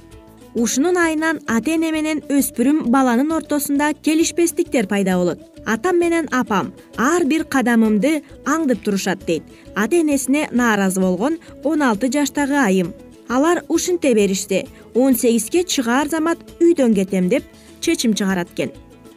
Ушунун 0.56 0.98
айынан 0.98 1.42
ата 1.48 1.76
эне 1.76 1.92
менен 1.92 2.24
өспүрүм 2.30 2.86
баланын 2.92 3.32
ортосунда 3.32 3.94
келишпестиктер 3.94 4.88
пайда 4.88 5.18
болот 5.20 5.55
атам 5.66 6.00
менен 6.00 6.28
апам 6.32 6.72
ар 6.98 7.26
бир 7.26 7.44
кадамымды 7.44 8.22
аңдып 8.46 8.84
турушат 8.84 9.26
дейт. 9.26 9.44
Ата 9.76 10.00
энесине 10.02 10.48
нааразы 10.52 11.02
болгон 11.02 11.38
он 11.64 11.82
алты 11.82 12.12
жаштагы 12.12 12.56
айым. 12.56 12.94
Алар 13.28 13.64
ушинте 13.68 14.14
беришсе 14.14 14.68
он 14.94 15.16
сегизге 15.16 15.64
чыгаар 15.64 16.08
замат 16.10 16.38
үйдөн 16.60 16.94
кетем 16.94 17.30
деп 17.30 17.44
чечим 17.82 18.14
чыгарат 18.14 18.50
экен. 18.54 18.72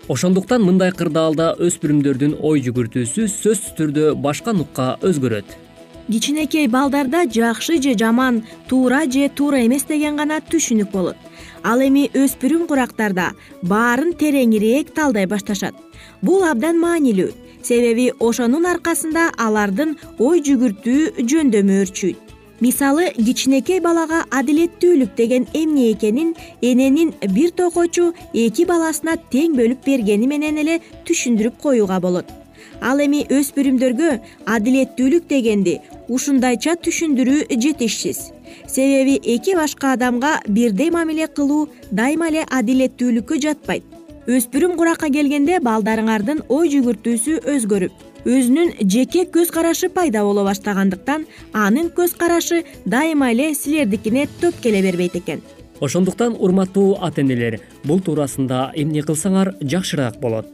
Ошондуктан 0.09 0.63
мындай 0.65 0.93
кырдаалда 0.93 1.55
өспүрүмдөрдүн 1.61 2.39
ой 2.41 2.63
жүгүртүүсү 2.65 3.29
сөзсүз 3.29 3.75
түрдө 3.77 4.15
башка 4.17 4.55
нукка 4.57 4.97
өзгөрөт 5.05 5.68
кичинекей 6.11 6.67
балдарда 6.69 7.25
жакшы 7.27 7.81
же 7.83 7.95
жаман 7.95 8.43
туура 8.69 9.03
же 9.11 9.29
туура 9.29 9.65
эмес 9.67 9.85
деген 9.85 10.17
гана 10.17 10.41
түшүнүк 10.41 10.91
болот. 10.91 11.17
Ал 11.63 11.81
эми 11.81 12.09
өспүрүм 12.15 12.67
курактарда 12.69 13.33
баарын 13.63 14.15
тереңирээк 14.15 14.95
талдай 14.95 15.27
башташат. 15.27 15.75
Бул 16.23 16.45
абдан 16.45 16.79
маанилүү. 16.81 17.33
Себеби 17.63 18.13
ошонун 18.21 18.67
аркасында 18.67 19.33
алардын 19.37 19.97
ой 20.19 20.41
жүгүртүү 20.41 21.27
жөндөмү 21.29 21.83
өрчүйт. 21.83 22.25
Мисалы 22.61 23.13
кичинекей 23.15 23.79
балага 23.81 24.25
адилеттүүлүк 24.35 25.15
деген 25.17 25.47
эмне 25.55 25.93
экенин 25.93 26.35
эненин 26.63 27.13
бир 27.35 27.51
токойчу 27.51 28.15
эки 28.33 28.65
баласына 28.67 29.15
тең 29.31 29.55
бөлүп 29.59 29.85
бергени 29.87 30.27
менен 30.27 30.59
эле 30.59 30.81
түшүндүрүп 31.07 31.61
коюуга 31.63 32.01
болот. 32.01 32.27
Ал 32.81 32.99
эми 33.03 33.25
өспүрүмдөргө 33.31 34.11
адилеттүүлүк 34.57 35.29
дегенди 35.31 35.79
ушундайча 36.09 36.75
түшүндүрүү 36.83 37.47
жетишсиз. 37.61 38.33
Себеби 38.67 39.19
эки 39.35 39.55
башка 39.57 39.93
адамга 39.93 40.39
бирдей 40.49 40.91
мамиле 40.91 41.29
кылуу 41.29 41.69
дайыма 41.91 42.29
эле 42.33 42.45
адилеттүүлүккө 42.49 43.41
жатпайт. 43.45 43.85
Өспүрүм 44.29 44.77
куракка 44.77 45.09
келгенде 45.13 45.61
балдарыңардын 45.65 46.43
ой 46.53 46.69
жүгүртүүсү 46.73 47.39
өзгөрүп 47.55 48.27
өзүнүн 48.29 48.75
жеке 48.93 49.25
көз 49.33 49.53
карашы 49.55 49.89
пайда 49.89 50.25
боло 50.27 50.45
баштагандыктан 50.45 51.25
анын 51.53 51.89
көз 51.97 52.17
карашы 52.19 52.65
дайыма 52.85 53.31
эле 53.33 53.55
силердикине 53.55 54.27
төп 54.41 54.61
келе 54.61 54.83
бербейт 54.83 55.17
экен. 55.17 55.41
Ошондуктан 55.81 56.35
урматтуу 56.39 56.99
ата 57.01 57.23
энелер 57.23 57.61
бул 57.85 58.01
туурасында 58.01 58.73
эмне 58.75 59.01
кылсаңар 59.01 59.55
жакшыраак 59.63 60.21
болот. 60.21 60.47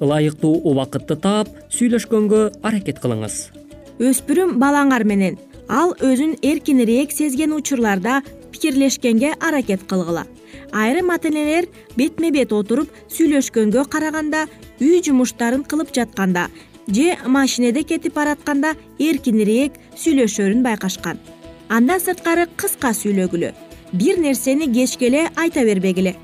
Ылайыктуу 0.00 0.56
убакытты 0.68 1.16
таап 1.16 1.48
сүйлөшкөнгө 1.70 2.48
аракет 2.62 2.98
кылыңыз 2.98 3.61
өспүрүм 4.02 4.56
балаңар 4.58 5.04
менен. 5.06 5.38
Ал 5.68 5.94
өзүн 6.02 6.34
эркинирээк 6.42 7.12
сезген 7.14 7.52
учурларда 7.54 8.22
пикирлешкенге 8.52 9.34
аракет 9.40 9.84
кылгыла. 9.88 10.26
Айрым 10.72 11.10
ата 11.14 11.28
энелер 11.28 11.68
бетме 11.96 12.32
бет 12.34 12.52
отуруп 12.52 12.90
сүйлөшкөнгө 13.14 13.84
караганда 13.92 14.46
үй 14.80 15.02
жумуштарын 15.06 15.62
кылып 15.62 15.94
жатканда 15.94 16.48
же 16.88 17.16
машинеде 17.26 17.84
кетип 17.84 18.14
баратканда 18.18 18.74
эркинирээк 18.98 19.78
сүйлөшөрүн 20.02 20.64
байкашкан. 20.66 21.20
Андан 21.68 22.00
сырткары 22.00 22.48
кыска 22.56 22.90
сүйлөгүлө. 22.90 23.52
Бир 23.92 24.18
нерсени 24.18 24.66
кечке 24.72 25.28
айта 25.36 25.64
бербегиле. 25.64 26.16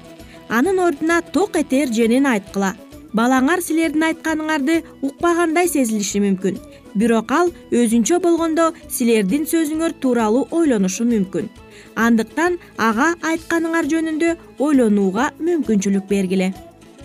Анын 0.48 0.78
ордуна 0.78 1.22
ток 1.22 1.56
этер 1.56 1.92
женин 1.92 2.26
айткыла. 2.26 2.74
Балаңар 3.12 3.62
силердин 3.64 4.02
айтканыңарды 4.04 4.82
укпагандай 5.00 5.68
сезилиши 5.68 6.20
мүмкүн 6.20 6.58
бирок 6.94 7.32
ал 7.32 7.50
өзүнчө 7.72 8.20
болгондо 8.22 8.72
силердин 8.88 9.46
сөзүңөр 9.48 9.94
тууралуу 10.02 10.46
ойлонушу 10.50 11.04
мүмкүн. 11.08 11.48
Андыктан 11.96 12.58
ага 12.78 13.14
айтканыңар 13.26 13.88
жөнүндө 13.90 14.34
ойлонууга 14.58 15.30
мүмкүнчүлүк 15.40 16.08
бергиле. 16.10 16.52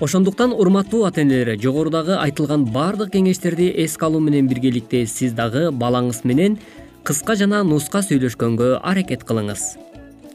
Ошондуктан 0.01 0.51
урматтуу 0.51 1.05
ата 1.05 1.21
энелер 1.21 1.57
жогорудагы 1.61 2.17
айтылган 2.17 2.65
баардык 2.73 3.13
кеңештерди 3.13 3.69
эске 3.85 4.05
алуу 4.05 4.21
менен 4.21 4.49
биргеликте 4.49 5.05
сиз 5.07 5.33
дагы 5.37 5.69
балаңыз 5.71 6.23
менен 6.23 6.57
кыска 7.03 7.35
жана 7.39 7.63
нуска 7.63 8.01
сүйлөшкөнгө 8.03 8.79
аракет 8.81 9.23
кылыңыз. 9.23 9.63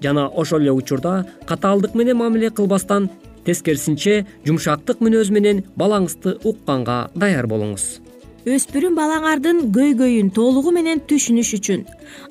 Жана 0.03 0.29
ошол 0.29 0.63
эле 0.63 0.73
учурда 0.73 1.25
катаалдык 1.47 1.95
менен 1.95 2.17
мамиле 2.17 2.51
кылбастан 2.51 3.11
тескерисинче 3.45 4.27
жумшактык 4.47 5.03
мүнөз 5.05 5.33
менен 5.35 5.65
балаңызды 5.77 6.39
укканга 6.45 7.09
даяр 7.15 7.51
болуңуз 7.51 8.08
өспүрүм 8.47 8.95
балаңардын 8.95 9.65
көйгөйүн 9.75 10.31
толугу 10.35 10.71
менен 10.71 11.01
түшүнүш 11.11 11.51
үчүн. 11.59 11.83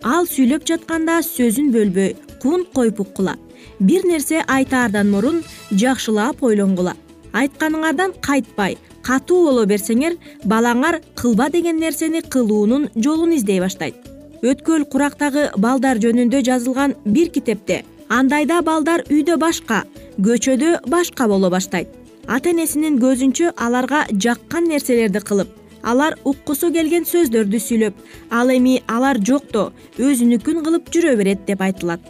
Ал 0.04 0.28
сүйлөп 0.30 0.64
жатканда 0.70 1.20
сөзүн 1.26 1.74
бөлбөй 1.74 2.16
кунт 2.42 2.72
коюп 2.74 3.02
уккула 3.04 3.36
бир 3.80 4.06
нерсе 4.06 4.44
айтаардан 4.48 5.12
мурун 5.12 5.44
жакшылап 5.72 6.42
ойлонгула 6.44 6.96
айтканыңардан 7.34 8.16
кайтпай 8.22 8.78
катуу 9.04 9.44
боло 9.50 9.66
берсеңер 9.66 10.16
балаңар 10.46 11.02
кылба 11.16 11.50
деген 11.50 11.80
нерсени 11.80 12.22
кылуунун 12.22 12.90
жолун 12.96 13.36
издей 13.36 13.60
баштайт. 13.60 13.96
Өткөл 14.42 14.86
курактагы 14.86 15.52
балдар 15.58 16.00
жөнүндө 16.00 16.42
жазылган 16.46 16.96
бир 17.06 17.30
китепте 17.30 17.84
андайда 18.10 18.62
балдар 18.62 19.04
үйдө 19.10 19.38
башка 19.38 19.84
көчөдө 20.18 20.88
башка 20.88 21.28
боло 21.28 21.50
баштайт. 21.50 21.88
Ата 22.28 22.50
энесинин 22.50 23.00
көзүнчө 23.00 23.54
аларга 23.56 24.06
жаккан 24.12 24.68
нерселерди 24.68 25.20
кылып 25.20 25.67
алар 25.84 26.17
уккусу 26.24 26.72
келген 26.74 27.05
сөздөрдү 27.05 27.59
сүйлөп 27.59 27.96
ал 28.31 28.50
эми 28.53 28.81
алар 28.87 29.20
жокто 29.20 29.72
өзүнүкүн 29.98 30.63
кылып 30.66 30.90
жүрө 30.94 31.18
берет 31.18 31.46
деп 31.46 31.61
айтылат. 31.61 32.01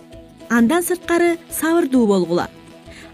Андан 0.49 0.83
сырткары 0.83 1.37
сабырдуу 1.51 2.07
болгула 2.07 2.47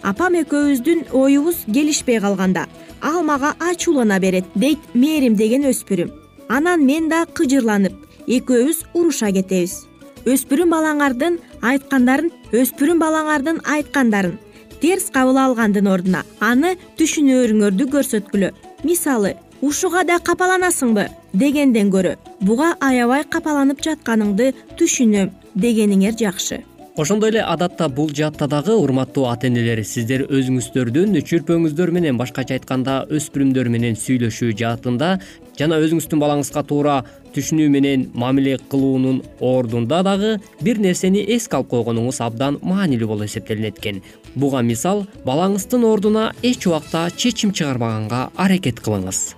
апам 0.03 0.35
экөөбүздүн 0.35 1.05
оюбуз 1.15 1.63
келишпей 1.73 2.19
калганда 2.19 2.67
ал 3.01 3.23
мага 3.23 3.53
ачуулана 3.59 4.19
берет 4.19 4.45
дейт 4.55 4.79
мээримдеген 4.93 5.65
өспүрүм. 5.71 6.11
Анан 6.49 6.85
мен 6.85 7.09
да 7.09 7.25
кыжырланып 7.25 7.95
экөөбүз 8.27 8.83
уруша 8.93 9.31
кетебиз. 9.31 9.87
Өспүрүм 10.25 10.71
балаңардын 10.75 11.39
айткандарын 11.61 12.31
өспүрүм 12.51 12.99
балаңардын 12.99 13.63
айткандарын 13.63 14.37
терс 14.83 15.09
кабыл 15.15 15.39
алгандын 15.39 15.87
ордуна 15.87 16.23
аны 16.39 16.75
түшүнөрүңөрдү 16.99 17.89
көрсөткүлө. 17.95 18.51
Мисалы 18.83 19.35
ушуга 19.63 20.03
да 20.03 20.17
капаланасыңбы? 20.19 21.07
дегенден 21.33 21.89
көрө 21.93 22.17
буга 22.43 22.73
аябай 22.83 23.23
капаланып 23.23 23.79
жатканыңды 23.85 24.51
түшүнөм 24.77 25.31
дегениңер 25.55 26.17
жакшы. 26.19 26.59
Ошондой 26.99 27.31
эле 27.31 27.41
адатта 27.41 27.87
бул 27.89 28.11
жаатта 28.13 28.45
дагы 28.47 28.75
урматтуу 28.75 29.23
ата 29.25 29.47
энелер 29.47 29.79
сиздер 29.87 30.27
өзүңүздөрдүн 30.27 31.15
чүрпөңүздөр 31.29 31.91
менен 31.95 32.19
башкача 32.19 32.57
айтканда 32.59 32.99
өспүрүмдөр 33.09 33.71
менен 33.73 33.95
сүйлөшүү 33.97 34.53
жаатында 34.59 35.15
жана 35.57 35.79
өзүңүздүн 35.81 36.21
балаңызга 36.21 36.65
туура 36.69 36.99
түшүнүү 37.33 37.69
менен 37.73 38.09
мамиле 38.13 38.59
кылуунун 38.69 39.23
ордунда 39.39 40.03
дагы 40.05 40.35
бир 40.61 40.81
нерсени 40.83 41.23
эске 41.37 41.57
алып 41.57 41.71
койгонуңуз 41.73 42.19
абдан 42.21 42.59
маанилүү 42.61 43.09
болуп 43.09 43.31
эсептелинет 43.31 43.79
экен 43.81 44.03
буга 44.35 44.61
мисал 44.61 45.07
балаңыздын 45.25 45.87
ордуна 45.89 46.33
эч 46.43 46.67
убакта 46.67 47.07
чечим 47.15 47.55
чыгарбаганга 47.57 48.27
аракет 48.37 48.85
кылыңыз 48.85 49.31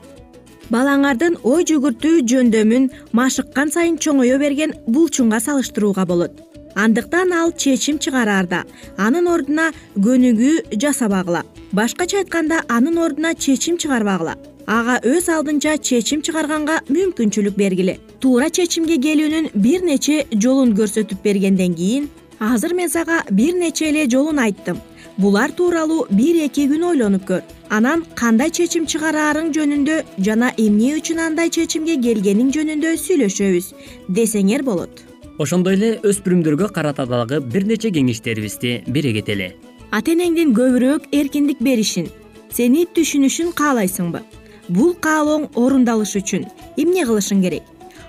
балаңардын 0.73 1.37
ой 1.43 1.65
жүгүртүү 1.69 2.23
жөндөмүн 2.31 2.89
машыккан 3.17 3.71
сайын 3.73 3.99
чоңое 4.01 4.39
берген 4.41 4.73
булчуңга 4.87 5.39
салыштырууга 5.43 6.05
болот. 6.09 6.41
Андыктан 6.75 7.31
ал 7.31 7.53
чечим 7.55 7.99
чыгараарда 8.03 8.63
анын 8.97 9.29
ордуна 9.31 9.69
көнүгүү 9.95 10.79
жасабагыла 10.81 11.45
башкача 11.71 12.17
айтканда 12.23 12.63
анын 12.67 12.97
ордуна 12.97 13.33
чечим 13.35 13.77
чыгарбагыла 13.77 14.35
ага 14.67 14.97
өз 15.05 15.29
алдынча 15.31 15.77
чечим 15.77 16.21
чыгарганга 16.25 16.81
мүмкүнчүлүк 16.89 17.55
бергиле. 17.55 17.99
Туура 18.19 18.49
чечимге 18.49 18.97
келүүнүн 18.97 19.51
бир 19.53 19.85
нече 19.85 20.25
жолун 20.33 20.73
көрсөтүп 20.75 21.21
бергенден 21.23 21.75
кийин 21.77 22.09
азыр 22.39 22.73
мен 22.73 22.89
сага 22.89 23.21
бир 23.29 23.53
нече 23.55 23.89
эле 23.91 24.09
жолун 24.09 24.39
айттым 24.39 24.81
булар 25.17 25.51
тууралуу 25.51 26.07
бир 26.11 26.35
эки 26.45 26.67
күн 26.69 26.83
ойлонуп 26.89 27.25
көр 27.29 27.41
анан 27.69 28.03
кандай 28.19 28.51
чечим 28.51 28.85
чыгараарың 28.85 29.51
жөнүндө 29.55 29.97
жана 30.27 30.51
эмне 30.57 30.95
үчүн 30.99 31.21
андай 31.27 31.49
чечимге 31.49 31.95
келгениң 32.03 32.51
жөнүндө 32.55 32.95
сүйлөшөбүз 33.03 33.69
десеңер 34.17 34.63
болот. 34.67 35.03
Ошондой 35.39 35.75
эле 35.75 35.91
өспүрүмдөргө 36.03 36.69
карата 36.75 37.05
дагы 37.05 37.39
бир 37.41 37.65
нече 37.67 37.91
кеңештерибизди 37.95 38.83
бере 38.87 39.13
кетели. 39.17 39.53
Ата 39.91 40.11
энеңдин 40.11 40.53
көбүрөөк 40.55 41.11
эркиндик 41.11 41.63
беришин 41.63 42.09
сени 42.51 42.85
түшүнүшүн 42.95 43.53
каалайсыңбы? 43.55 44.21
Бул 44.69 44.95
каалооң 44.99 45.49
орундалышы 45.55 46.23
үчүн 46.23 46.47
эмне 46.77 47.05
кылышың 47.07 47.43
керек? 47.43 47.63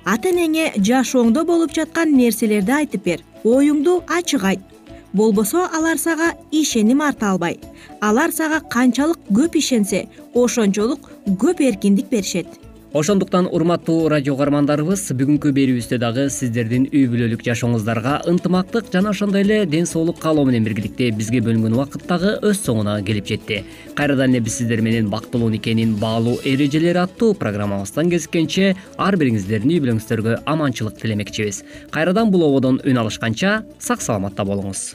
Ата 0.04 0.30
энеңе 0.30 0.72
жашооңдо 0.78 1.42
болуп 1.46 1.74
жаткан 1.74 2.14
нерселерди 2.14 2.72
айтып 2.72 3.04
бер 3.04 3.22
оюңду 3.44 4.00
ачык 4.06 4.44
айт 4.44 4.75
болбосо 5.16 5.64
алар 5.72 5.98
сага 5.98 6.34
ишеним 6.52 7.00
арта 7.00 7.30
албайт 7.30 7.64
алар 8.00 8.32
сага 8.32 8.60
канчалык 8.60 9.18
көп 9.32 9.56
ишенсе 9.56 10.06
ошончолук 10.34 11.10
көп 11.40 11.60
эркиндик 11.64 12.10
беришет. 12.10 12.46
Ошондуктан 12.96 13.48
урматтуу 13.52 14.08
радио 14.08 14.36
каармандарыбыз 14.38 15.02
бүгүнкү 15.18 15.50
берүүбүздө 15.52 15.98
дагы 16.00 16.26
сиздердин 16.32 16.86
үй 16.88 17.04
бүлөлүк 17.12 17.42
жашооңуздарга 17.44 18.22
ынтымактык 18.30 18.88
жана 18.92 19.10
ошондой 19.12 19.44
эле 19.44 19.58
ден 19.66 19.88
соолук 19.90 20.20
каалоо 20.22 20.46
менен 20.48 20.64
биргеликте 20.64 21.10
бизге 21.12 21.42
бөлүнгөн 21.44 21.76
убакыт 21.76 22.06
дагы 22.08 22.36
өз 22.40 22.62
соңуна 22.64 22.98
келип 23.04 23.28
жетти. 23.28 23.62
Кайрадан 23.98 24.32
эле 24.32 24.40
биз 24.40 24.56
сиздер 24.60 24.80
менен 24.80 25.10
бактылуу 25.12 25.50
никенин 25.52 25.96
баалуу 26.00 26.38
эрежелери 26.44 27.04
аттуу 27.04 27.34
программабыздан 27.34 28.12
кезишкенче 28.12 28.74
ар 28.96 29.16
бириңиздердин 29.20 29.76
үй 29.76 29.82
бүлөңүздөргө 29.84 30.42
аманчылык 30.46 31.00
тилемекчибиз. 31.02 31.64
Кайрадан 31.90 32.30
бул 32.30 32.48
ободон 32.48 32.80
үн 32.84 33.02
алышканча 33.02 33.58
сак 33.78 34.00
саламатта 34.00 34.44
болуңуз 34.44 34.94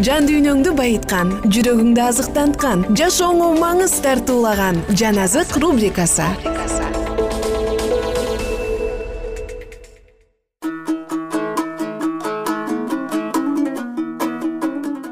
жан 0.00 0.24
дүйнөңдү 0.24 0.72
байыткан 0.72 1.30
жүрөгүңдү 1.52 2.00
азыктанткан 2.00 2.84
жашооңо 2.96 3.50
маңыз 3.60 3.98
тартуулаган 4.00 4.78
жан 4.96 5.18
азык 5.20 5.52
рубрикасы. 5.60 6.24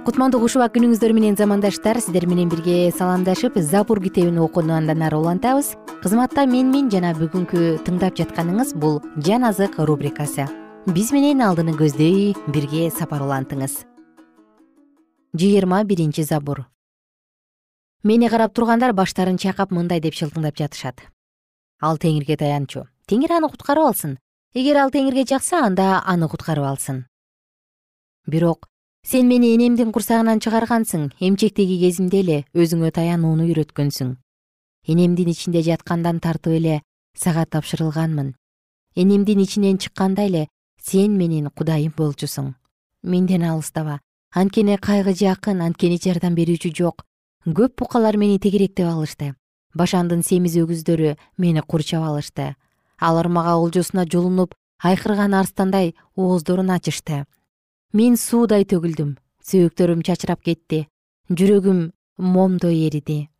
Кутмандуу 0.06 0.40
кушубак 0.46 0.72
күнүңүздөр 0.78 1.12
менен 1.12 1.36
замандаштар 1.36 2.00
сиздер 2.00 2.24
менен 2.26 2.48
бирге 2.48 2.88
саламдашып 2.96 3.60
забур 3.60 4.00
китебин 4.00 4.40
окууну 4.40 4.78
андан 4.78 5.04
ары 5.04 5.20
улантабыз. 5.20 5.74
Кызматта 6.00 6.46
менмин 6.48 6.88
жана 6.88 7.12
бүгүнкү 7.20 7.84
тыңдап 7.84 8.16
жатканыңыз 8.16 8.72
бул 8.80 9.02
жан 9.20 9.44
азык 9.44 9.76
рубрикасы. 9.76 10.48
Биз 10.88 11.12
менен 11.12 11.44
алдыны 11.44 11.76
көздөй 11.76 12.32
бирге 12.48 12.88
сапар 12.88 13.20
улантыңыз 13.28 13.89
жыйырма 15.34 15.84
биринчи 15.84 16.22
забур. 16.22 16.66
Мени 18.02 18.28
карап 18.28 18.54
тургандар 18.54 18.92
баштарын 18.92 19.36
чайкап 19.36 19.70
мындай 19.70 20.00
деп 20.00 20.14
шылтыңдап 20.14 20.56
жатышат. 20.56 21.00
Ал 21.80 21.98
теңирге 21.98 22.36
таянчу. 22.36 22.86
Теңир 23.06 23.36
аны 23.36 23.50
куткарып 23.52 23.90
алсын. 23.90 24.18
Эгер 24.54 24.76
ал 24.82 24.90
теңирге 24.90 25.26
жакса 25.28 25.62
анда 25.66 26.02
аны 26.04 26.28
куткарып 26.28 26.64
алсын. 26.64 27.04
Бирок 28.26 28.66
сен 29.04 29.28
мени 29.28 29.54
энемдин 29.54 29.92
курсагынан 29.92 30.40
чыгаргансың 30.40 31.10
эмчектеги 31.20 31.78
кезимде 31.78 32.20
эле 32.24 32.38
өзүңө 32.54 32.90
таянууну 32.90 33.46
үйрөткөнсүң. 33.46 34.16
Энемдин 34.88 35.30
ичинде 35.30 35.62
жаткандан 35.62 36.20
тартып 36.20 36.58
эле 36.58 36.82
сага 37.14 37.46
тапшырылганмын. 37.46 38.34
Энемдин 38.96 39.40
ичинен 39.40 39.78
чыкканда 39.78 40.26
эле 40.26 40.48
сен 40.82 41.16
менин 41.16 41.50
кудайым 41.50 41.94
болчусуң. 41.96 42.54
Менден 43.02 43.44
алыстаба 43.44 44.00
анткени 44.30 44.76
кайгы 44.78 45.12
жакын 45.14 45.60
анткени 45.64 45.98
жардам 45.98 46.36
берүүчү 46.38 46.70
жок. 46.76 47.02
Көп 47.46 47.74
букалар 47.82 48.16
мени 48.16 48.38
тегеректеп 48.38 48.86
алышты. 48.86 49.34
Башандын 49.74 50.22
семиз 50.22 50.54
өгүздөрү 50.60 51.16
мени 51.38 51.62
курчап 51.66 52.04
алышты. 52.06 52.54
Алар 52.98 53.28
мага 53.28 53.56
олжосуна 53.58 54.04
жулунуп 54.06 54.54
айкырган 54.78 55.34
арстандай 55.34 55.94
ооздорун 56.14 56.70
ачышты. 56.70 57.24
Мен 57.92 58.16
суудай 58.16 58.64
төгүлдүм. 58.64 59.16
Сөөктөрүм 59.42 60.02
чачырап 60.06 60.44
кетти. 60.46 60.86
Жүрөгүм 61.30 61.90
момдой 62.18 62.86
эриди. 62.86 63.30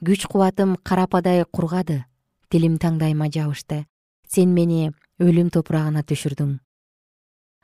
Күч 0.00 0.24
кубатым 0.30 0.76
карападай 0.76 1.44
кургады. 1.44 2.04
Тилим 2.48 2.78
таңдайыма 2.78 3.28
жабышты. 3.28 3.84
Сен 4.28 4.54
мени 4.54 4.92
өлүм 5.20 5.50
топурагына 5.50 6.06
түшүрдүң. 6.06 6.60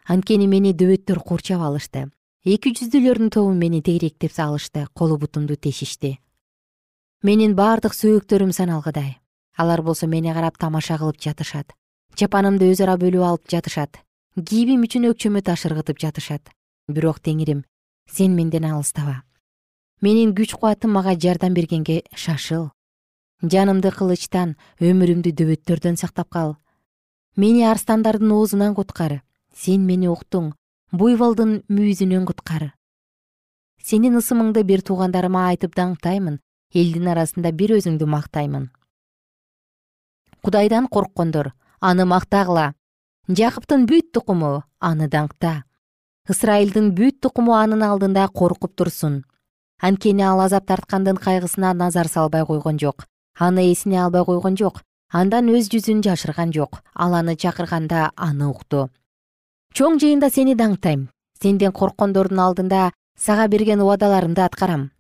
Анткени 0.09 0.49
мени 0.51 0.75
дөбөттөр 0.75 1.23
курчап 1.23 1.63
алышты 1.63 2.11
эки 2.45 2.73
жүздүүлөрдүн 2.75 3.31
тобу 3.31 3.53
мени 3.55 3.83
тегеректеп 3.83 4.33
салышты 4.33 4.87
колу 4.95 5.19
бутумду 5.19 5.57
тешишти. 5.57 6.19
Менин 7.23 7.55
бардык 7.55 7.95
сөөктөрүм 7.95 8.53
саналгыдай. 8.53 9.19
Алар 9.57 9.83
болсо 9.83 10.07
мени 10.07 10.33
карап 10.33 10.59
тамаша 10.59 10.99
кылып 10.99 11.21
жатышат. 11.23 11.73
Чапанымды 12.15 12.73
өз 12.73 12.83
ара 12.83 12.97
бөлүп 12.99 13.23
алып 13.23 13.49
жатышат. 13.49 14.01
Кийимим 14.35 14.83
үчүн 14.89 15.11
өкчөмө 15.13 15.43
таш 15.43 15.67
ыргытып 15.71 16.01
жатышат. 16.03 16.51
Бирок 16.89 17.21
теңирим 17.21 17.63
сен 18.11 18.35
менден 18.35 18.65
алыстаба 18.65 19.23
менин 20.03 20.35
күч 20.35 20.57
кубатым 20.59 20.91
мага 20.99 21.15
жардам 21.15 21.55
бергенге 21.55 22.03
шашыл. 22.15 22.73
Жанымды 23.43 23.93
кылычтан 23.95 24.57
өмүрүмдү 24.83 25.31
дөбөттөрдөн 25.39 25.97
сактап 25.97 26.29
кал. 26.29 26.57
Мени 27.37 27.63
арстандардын 27.63 28.35
оозунан 28.35 28.75
куткар. 28.75 29.23
Сен 29.55 29.87
мени 29.87 30.11
уктуң 30.11 30.53
буйволдун 30.93 31.63
мүйүзүнөн 31.73 32.25
куткар 32.29 32.67
сенин 33.81 34.19
ысымыңды 34.19 34.61
бир 34.69 34.83
туугандарыма 34.85 35.47
айтып 35.53 35.73
даңктаймын 35.79 36.37
элдин 36.77 37.09
арасында 37.09 37.53
бир 37.57 37.73
өзүңдү 37.79 38.05
мактаймын. 38.13 38.67
Кудайдан 40.45 40.91
корккондор 40.93 41.55
аны 41.81 42.05
мактагыла. 42.05 42.75
Жакыптын 43.29 43.89
бүт 43.89 44.13
тукуму 44.13 44.53
аны 44.81 45.09
даңкта. 45.09 45.65
Ысрайылдын 46.29 46.93
бүт 46.93 47.23
тукуму 47.25 47.57
анын 47.57 47.89
алдында 47.89 48.29
коркуп 48.29 48.77
турсун. 48.77 49.23
Анткени 49.81 50.29
ал 50.29 50.45
азап 50.45 50.67
тарткандын 50.69 51.17
кайгысына 51.17 51.73
назар 51.73 52.09
салбай 52.09 52.45
койгон 52.45 52.79
жок. 52.79 53.07
Аны 53.39 53.71
эсине 53.73 54.05
албай 54.05 54.25
койгон 54.29 54.61
жок. 54.61 54.83
Андан 55.09 55.49
өз 55.49 55.73
жүзүн 55.73 56.05
жашырган 56.05 56.53
жок. 56.53 56.83
Ал 56.95 57.15
аны 57.15 57.37
чакырганда 57.37 58.11
аны 58.17 58.49
укту 58.49 58.91
чоң 59.73 59.99
жыйында 60.03 60.29
сени 60.29 60.55
даңктайм. 60.59 61.07
Сенден 61.41 61.73
корккондордун 61.73 62.41
алдында 62.45 62.91
сага 63.19 63.47
берген 63.49 63.81
убадаларымды 63.81 64.43
аткарам. 64.45 64.91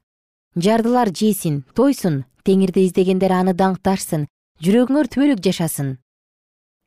Жардылар 0.56 1.10
жесин 1.12 1.62
тойсун 1.76 2.22
теңирди 2.46 2.86
издегендер 2.88 3.34
аны 3.36 3.52
даңкташсын 3.58 4.26
жүрөгүңөр 4.64 5.10
түбөлүк 5.12 5.42
жашасын. 5.44 5.98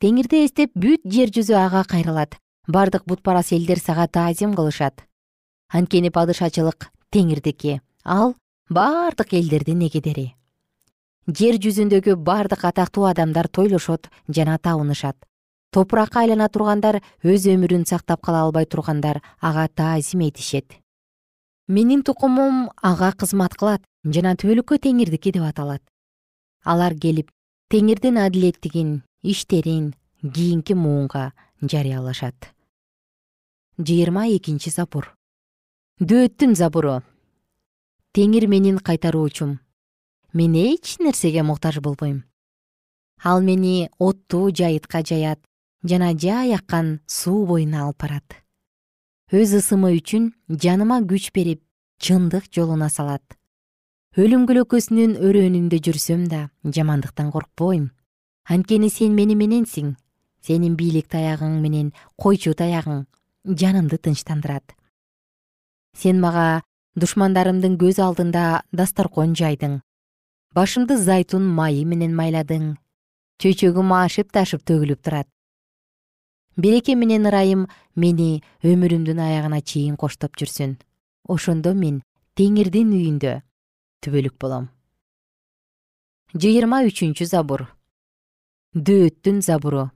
Теңирди 0.01 0.41
эстеп 0.45 0.73
бүт 0.73 1.05
жер 1.05 1.29
жүзү 1.35 1.57
ага 1.59 1.83
кайрылат. 1.89 2.39
Бардык 2.67 3.05
бутпарас 3.05 3.53
элдер 3.53 3.79
сага 3.79 4.07
таазим 4.07 4.55
кылышат. 4.57 5.05
Анткени 5.69 6.09
падышачылык 6.09 6.89
теңирдики 7.13 7.79
ал 8.03 8.35
бардык 8.69 9.33
элдердин 9.33 9.85
эгедери. 9.85 10.33
Жер 11.27 11.61
жүзүндөгү 11.61 12.17
бардык 12.17 12.65
атактуу 12.65 13.05
адамдар 13.05 13.47
тойлошот 13.47 14.09
жана 14.27 14.57
табынышат 14.57 15.17
топуракка 15.75 16.21
айлана 16.23 16.47
тургандар 16.47 17.01
өз 17.23 17.47
өмүрүн 17.51 17.83
сактап 17.89 18.21
кала 18.23 18.45
албай 18.45 18.65
тургандар. 18.65 19.21
Ага 19.41 19.67
таазим 19.67 20.21
этишет. 20.21 20.77
Менин 21.67 22.03
тукумум 22.03 22.69
ага 22.81 23.11
кызмат 23.11 23.57
кылат 23.59 23.83
жана 24.03 24.35
түбөлүккө 24.39 24.79
теңирдики 24.87 25.33
деп 25.35 25.43
аталат. 25.43 25.83
Алар 26.63 26.95
келип 26.95 27.31
теңирдин 27.73 28.21
адилеттигин 28.23 29.01
иштерин 29.23 29.93
кийинки 30.21 30.73
муунга 30.73 31.33
жарыялашат. 31.61 32.53
Жыйырма 33.77 34.29
экинчи 34.37 34.71
забур 34.71 35.11
дөөттүн 35.99 36.55
забуру 36.59 37.01
теңир 38.11 38.47
менин 38.51 38.79
кайтаруучум. 38.79 39.59
Мен 40.33 40.55
эч 40.55 40.97
нерсеге 40.99 41.43
муктаж 41.43 41.79
болбойм. 41.79 42.25
Ал 43.23 43.41
мени 43.41 43.89
оттуу 43.97 44.51
жайытка 44.51 45.03
жаят 45.03 45.39
жана 45.85 46.13
жай 46.17 46.53
аккан 46.55 46.99
суу 47.05 47.45
боюна 47.45 47.85
алып 47.85 48.01
барат. 48.01 48.35
Өз 49.31 49.53
ысымы 49.59 49.93
үчүн 49.97 50.31
жаныма 50.49 51.01
күч 51.05 51.29
берип 51.33 51.61
чындык 52.01 52.49
жолуна 52.53 52.89
салат. 52.89 53.23
Өлүм 54.17 54.47
көлөкөсүнүн 54.49 55.17
өрөөнүндө 55.21 55.81
жүрсөм 55.85 56.25
да 56.31 56.49
жамандыктан 56.63 57.29
коркпойм. 57.31 57.91
Анткени 58.49 58.89
сен 58.89 59.13
мени 59.13 59.35
мененсиң. 59.35 59.95
Сенин 60.41 60.75
бийлик 60.77 61.09
таягың 61.09 61.59
менен 61.61 61.91
койчу 62.21 62.53
таягың 62.53 63.05
жанымды 63.45 63.97
тынчтандырат. 63.97 64.73
Сен 65.97 66.21
мага 66.21 66.63
душмандарымдын 66.95 67.77
көз 67.81 68.01
алдында 68.01 68.63
дасторкон 68.71 69.35
жайдың. 69.35 69.81
Башымды 70.55 70.97
зайтун 70.97 71.45
майы 71.45 71.85
менен 71.85 72.15
майладың. 72.15 72.75
Чөйчөгүм 73.41 73.91
ашып 73.91 74.31
ташып 74.31 74.63
төгүлүп 74.63 75.01
турат 75.03 75.27
береке 76.57 76.95
менен 76.95 77.27
ырайым 77.27 77.67
мени 77.95 78.41
өмүрүмдүн 78.63 79.19
аягына 79.19 79.61
чейин 79.61 79.97
коштоп 79.97 80.37
жүрсүн. 80.39 80.77
Ошондо 81.27 81.73
мен 81.75 82.01
теңирдин 82.37 82.93
үйүндө 82.95 83.41
түбөлүк 84.05 84.37
болом. 84.39 84.69
Жыйырма 86.35 86.83
үчүнчү 86.87 87.27
забур. 87.27 87.67
Дөөттүн 88.75 89.41
забуру. 89.41 89.89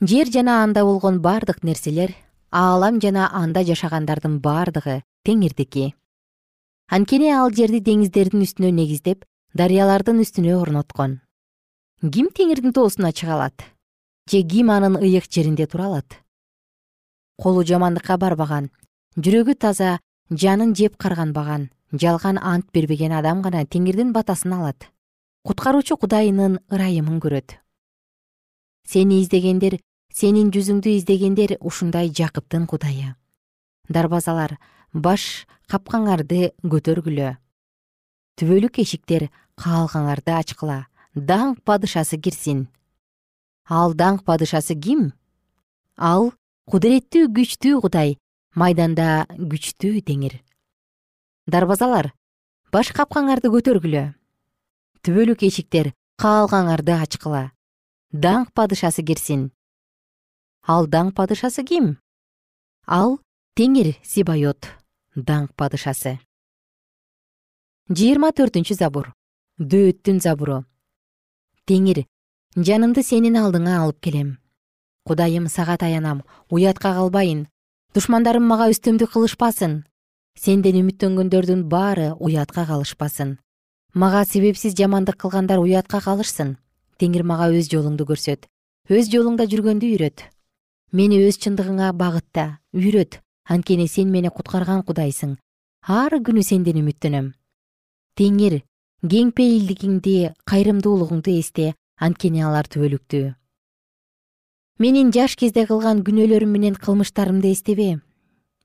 Жер 0.00 0.28
жана 0.32 0.62
анда 0.62 0.84
болгон 0.84 1.20
бардык 1.24 1.62
нерселер 1.64 2.14
аалам 2.50 3.00
жана 3.00 3.30
анда 3.32 3.64
жашагандардын 3.64 4.40
бардыгы 4.40 5.02
теңирдики. 5.24 5.94
Анткени 6.88 7.32
ал 7.34 7.50
жерди 7.50 7.80
деңиздердин 7.80 8.44
үстүнө 8.44 8.70
негиздеп 8.70 9.24
дарыялардын 9.54 10.20
үстүнө 10.22 10.60
орноткон. 10.60 11.20
Ким 12.00 12.28
теңирдин 12.28 12.76
тоосуна 12.76 13.12
чыга 13.12 13.34
алат 13.34 13.75
же 14.30 14.42
ким 14.42 14.70
анын 14.70 14.96
ыйык 14.96 15.24
жеринде 15.30 15.66
тура 15.66 15.86
алат. 15.86 16.18
Колу 17.38 17.62
жамандыкка 17.62 18.16
барбаган 18.18 18.70
жүрөгү 19.16 19.54
таза 19.54 19.98
жанын 20.30 20.74
жеп 20.74 20.96
карганбаган 20.96 21.70
жалган 21.92 22.38
ант 22.38 22.66
бербеген 22.72 23.12
адам 23.12 23.42
гана 23.42 23.64
теңирдин 23.64 24.12
батасын 24.12 24.52
алат. 24.52 24.90
Куткаруучу 25.46 25.96
кудайынын 25.96 26.58
ырайымын 26.70 27.20
көрөт. 27.20 27.54
Сени 28.86 29.22
издегендер 29.22 29.78
сенин 30.12 30.50
жүзүңдү 30.50 30.96
издегендер 30.98 31.56
ушундай 31.60 32.10
жакыптын 32.10 32.66
кудайы. 32.66 33.14
Дарбазалар 33.88 34.58
баш 34.92 35.46
капкаңарды 35.70 36.50
көтөргүлө. 36.64 37.36
Түбөлүк 38.36 38.80
эшиктер 38.82 39.28
каалгаңарды 39.54 40.34
ачкыла 40.34 40.86
даңк 41.14 41.62
падышасы 41.62 42.18
кирсин 42.18 42.66
ал 43.68 43.94
даңк 43.94 44.24
падышасы 44.24 44.76
ким? 44.78 45.12
Ал 45.96 46.32
кудуреттүү 46.70 47.30
күчтүү 47.36 47.80
кудай 47.82 48.16
майданда 48.54 49.26
күчтүү 49.30 50.02
теңир. 50.06 50.38
Дарбазалар 51.46 52.12
баш 52.72 52.92
капкаңарды 52.96 53.50
көтөргүлө. 53.54 54.14
Түбөлүк 55.02 55.44
эшиктер 55.46 55.92
каалгаңарды 56.18 56.96
ачкыла. 56.96 57.50
Даңк 58.12 58.52
падышасы 58.54 59.04
кирсин. 59.04 59.50
Ал 60.66 60.86
даңк 60.86 61.14
падышасы 61.14 61.64
ким? 61.66 61.96
Ал 62.86 63.18
теңир 63.58 63.94
сибайот 64.02 64.70
даңк 65.14 65.54
падышасы. 65.54 66.18
Жыйырма 67.90 68.32
төртүнчү 68.34 68.74
забур 68.74 69.12
дөөттүн 69.58 70.20
забуру. 70.20 70.64
Теңир 71.66 72.04
жанымды 72.56 73.02
сенин 73.04 73.36
алдыңа 73.36 73.82
алып 73.82 74.00
келем. 74.00 74.38
Кудайым 75.04 75.46
сага 75.48 75.76
таянам 75.76 76.22
уятка 76.48 76.94
калбайын. 76.94 77.48
Душмандарым 77.94 78.46
мага 78.48 78.70
үстөмдүк 78.72 79.12
кылышпасын. 79.12 79.84
Сенден 80.40 80.80
үмүттөнгөндөрдүн 80.80 81.66
баары 81.68 82.14
уятка 82.18 82.64
калышпасын. 82.66 83.36
Мага 83.92 84.24
себепсиз 84.24 84.74
жамандык 84.74 85.20
кылгандар 85.20 85.60
уятка 85.60 86.00
калышсын. 86.00 86.56
Теңир 86.96 87.24
мага 87.28 87.52
өз 87.52 87.68
жолуңду 87.68 88.08
көрсөт. 88.08 88.48
Өз 88.88 89.12
жолуңда 89.12 89.44
жүргөндү 89.52 89.92
үйрөт. 89.92 90.24
Мени 90.92 91.20
өз 91.28 91.36
чындыгыңа 91.44 91.92
багытта 91.92 92.58
үйрөт. 92.72 93.20
Анткени 93.44 93.86
сен 93.86 94.10
мени 94.10 94.32
куткарган 94.32 94.82
кудайсың. 94.82 95.36
Ар 95.86 96.12
күнү 96.24 96.42
сенден 96.42 96.80
үмүттөнөм. 96.80 97.34
Теңир 98.16 98.62
кең 99.04 99.32
пейилдигиңди 99.36 100.32
кайрымдуулугуңду 100.48 101.36
эсте 101.36 101.74
анткени 101.96 102.44
алар 102.44 102.68
түбөлүктүү. 102.68 103.34
Менин 104.78 105.12
жаш 105.14 105.36
кезде 105.40 105.64
кылган 105.66 106.02
күнөөлөрүм 106.04 106.50
менен 106.52 106.74
кылмыштарымды 106.76 107.52
эстебе. 107.56 108.00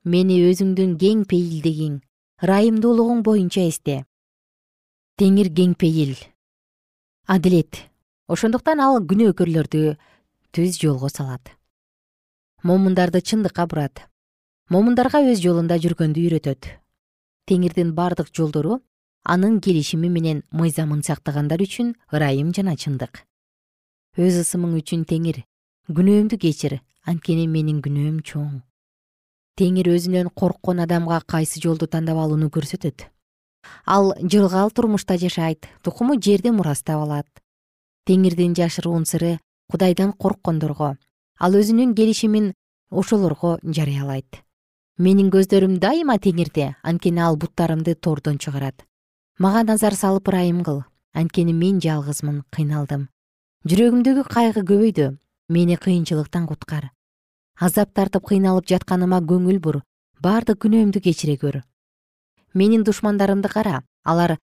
Мени 0.04 0.40
өзүңдүн 0.50 0.98
кең 1.00 1.24
пейилдигиң 1.30 2.00
ырайымдуулугуң 2.42 3.22
боюнча 3.22 3.62
эсте. 3.70 4.02
Теңир 5.16 5.48
кең 5.54 5.76
пейил. 5.78 6.16
Адилет 7.30 7.78
ошондуктан 8.26 8.82
ал 8.82 8.98
күнөөкөрлөрдү 9.00 9.96
түз 10.52 10.78
жолго 10.82 11.08
салат. 11.08 11.54
Момундарды 12.62 13.22
чындыкка 13.22 13.66
бурат. 13.66 14.04
Момундарга 14.68 15.22
өз 15.22 15.40
жолунда 15.42 15.78
жүргөндү 15.78 16.26
үйрөтөт. 16.26 16.68
Теңирдин 17.46 17.94
бардык 17.94 18.28
жолдору 18.34 18.80
анын 19.24 19.60
келишими 19.60 20.08
менен 20.08 20.42
мыйзамын 20.50 21.02
сактагандар 21.06 21.62
үчүн 21.62 21.94
ырайым 22.10 22.50
жана 22.54 22.74
чындык. 22.76 23.22
Өз 24.18 24.42
ысымың 24.42 24.74
үчүн 24.80 25.04
теңир 25.06 25.44
күнөөмдү 25.86 26.38
кечир 26.42 26.80
анткени 27.06 27.46
менин 27.46 27.78
күнөөм 27.84 28.18
чоң. 28.26 28.62
Теңир 29.58 29.92
өзүнөн 29.94 30.32
корккон 30.34 30.82
адамга 30.82 31.20
кайсы 31.26 31.62
жолду 31.62 31.86
тандап 31.86 32.18
алууну 32.18 32.50
көрсөтөт. 32.50 33.06
Ал 33.86 34.12
жылгал 34.18 34.70
турмушта 34.74 35.16
жашайт 35.18 35.68
тукуму 35.82 36.18
жерди 36.20 36.50
мурастап 36.50 37.04
алат. 37.06 37.28
Теңирдин 38.06 38.56
жашыруун 38.58 39.06
сыры 39.06 39.38
кудайдан 39.70 40.12
корккондорго 40.12 40.96
ал 41.38 41.52
өзүнүн 41.54 41.94
келишимин 41.94 42.54
ошолорго 42.90 43.58
жарыялайт. 43.62 44.42
Менин 44.98 45.30
көздөрүм 45.30 45.78
дайыма 45.78 46.18
теңирде 46.18 46.74
анткени 46.82 47.22
ал 47.22 47.36
буттарымды 47.36 47.94
тордон 47.94 48.38
чыгарат 48.38 48.82
мага 49.38 49.62
назар 49.64 49.94
салып 49.94 50.28
ырайым 50.28 50.62
кыл. 50.64 50.82
Анткени 51.14 51.52
мен 51.52 51.80
жалгызмын 51.80 52.42
кыйналдым. 52.52 53.08
Жүрөгүмдөгү 53.68 54.24
кайгы 54.28 54.62
көбөйдү. 54.64 55.16
Мени 55.48 55.76
кыйынчылыктан 55.76 56.46
куткар. 56.46 56.90
Азап 57.60 57.92
тартып 57.94 58.26
кыйналып 58.28 58.66
жатканыма 58.68 59.20
көңүл 59.20 59.60
бур. 59.60 59.82
Бардык 60.20 60.62
күнөөмдү 60.64 61.00
кечире 61.04 61.36
көр. 61.36 61.62
Менин 62.54 62.84
душмандарымды 62.84 63.48
кара. 63.48 63.82
Алар 64.04 64.38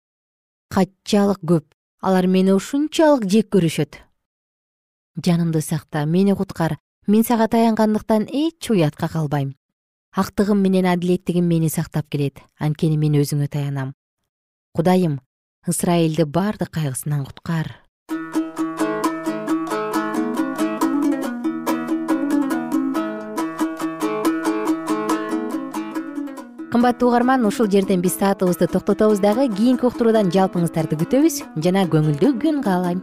каччалык 0.70 1.40
көп. 1.42 1.64
Алар 2.00 2.26
мени 2.26 2.52
ушунчалык 2.52 3.28
жек 3.28 3.48
көрүшөт. 3.52 4.00
Жанымды 5.24 5.60
сакта 5.60 6.06
мени 6.06 6.36
куткар. 6.36 6.78
Мен 7.06 7.24
сага 7.24 7.48
таянгандыктан 7.48 8.28
эч 8.28 8.70
уятка 8.70 9.08
калбайм. 9.08 9.56
Актыгым 10.12 10.60
менен 10.62 10.86
адилеттигим 10.86 11.48
мени 11.48 11.68
сактап 11.68 12.08
келет. 12.08 12.38
Анткени 12.58 12.96
мен 12.96 13.16
өзүңө 13.18 13.48
таянам 13.48 13.97
кудайым 14.78 15.18
ысрайылды 15.66 16.24
бардык 16.24 16.70
кайгысынан 16.70 17.26
куткар. 17.26 17.66
Кымбаттуу 26.70 27.08
угарман 27.08 27.44
ушул 27.44 27.66
жерден 27.66 28.00
биз 28.00 28.14
саатыбызды 28.20 28.68
токтотобуз 28.68 29.18
дагы 29.18 29.50
кийинки 29.50 29.82
уктуруудан 29.90 30.30
жалпыңыздарды 30.30 31.02
күтөбүз 31.02 31.42
жана 31.64 31.82
көңүлдүү 31.90 32.36
күн 32.38 32.62
каалайм 32.62 33.02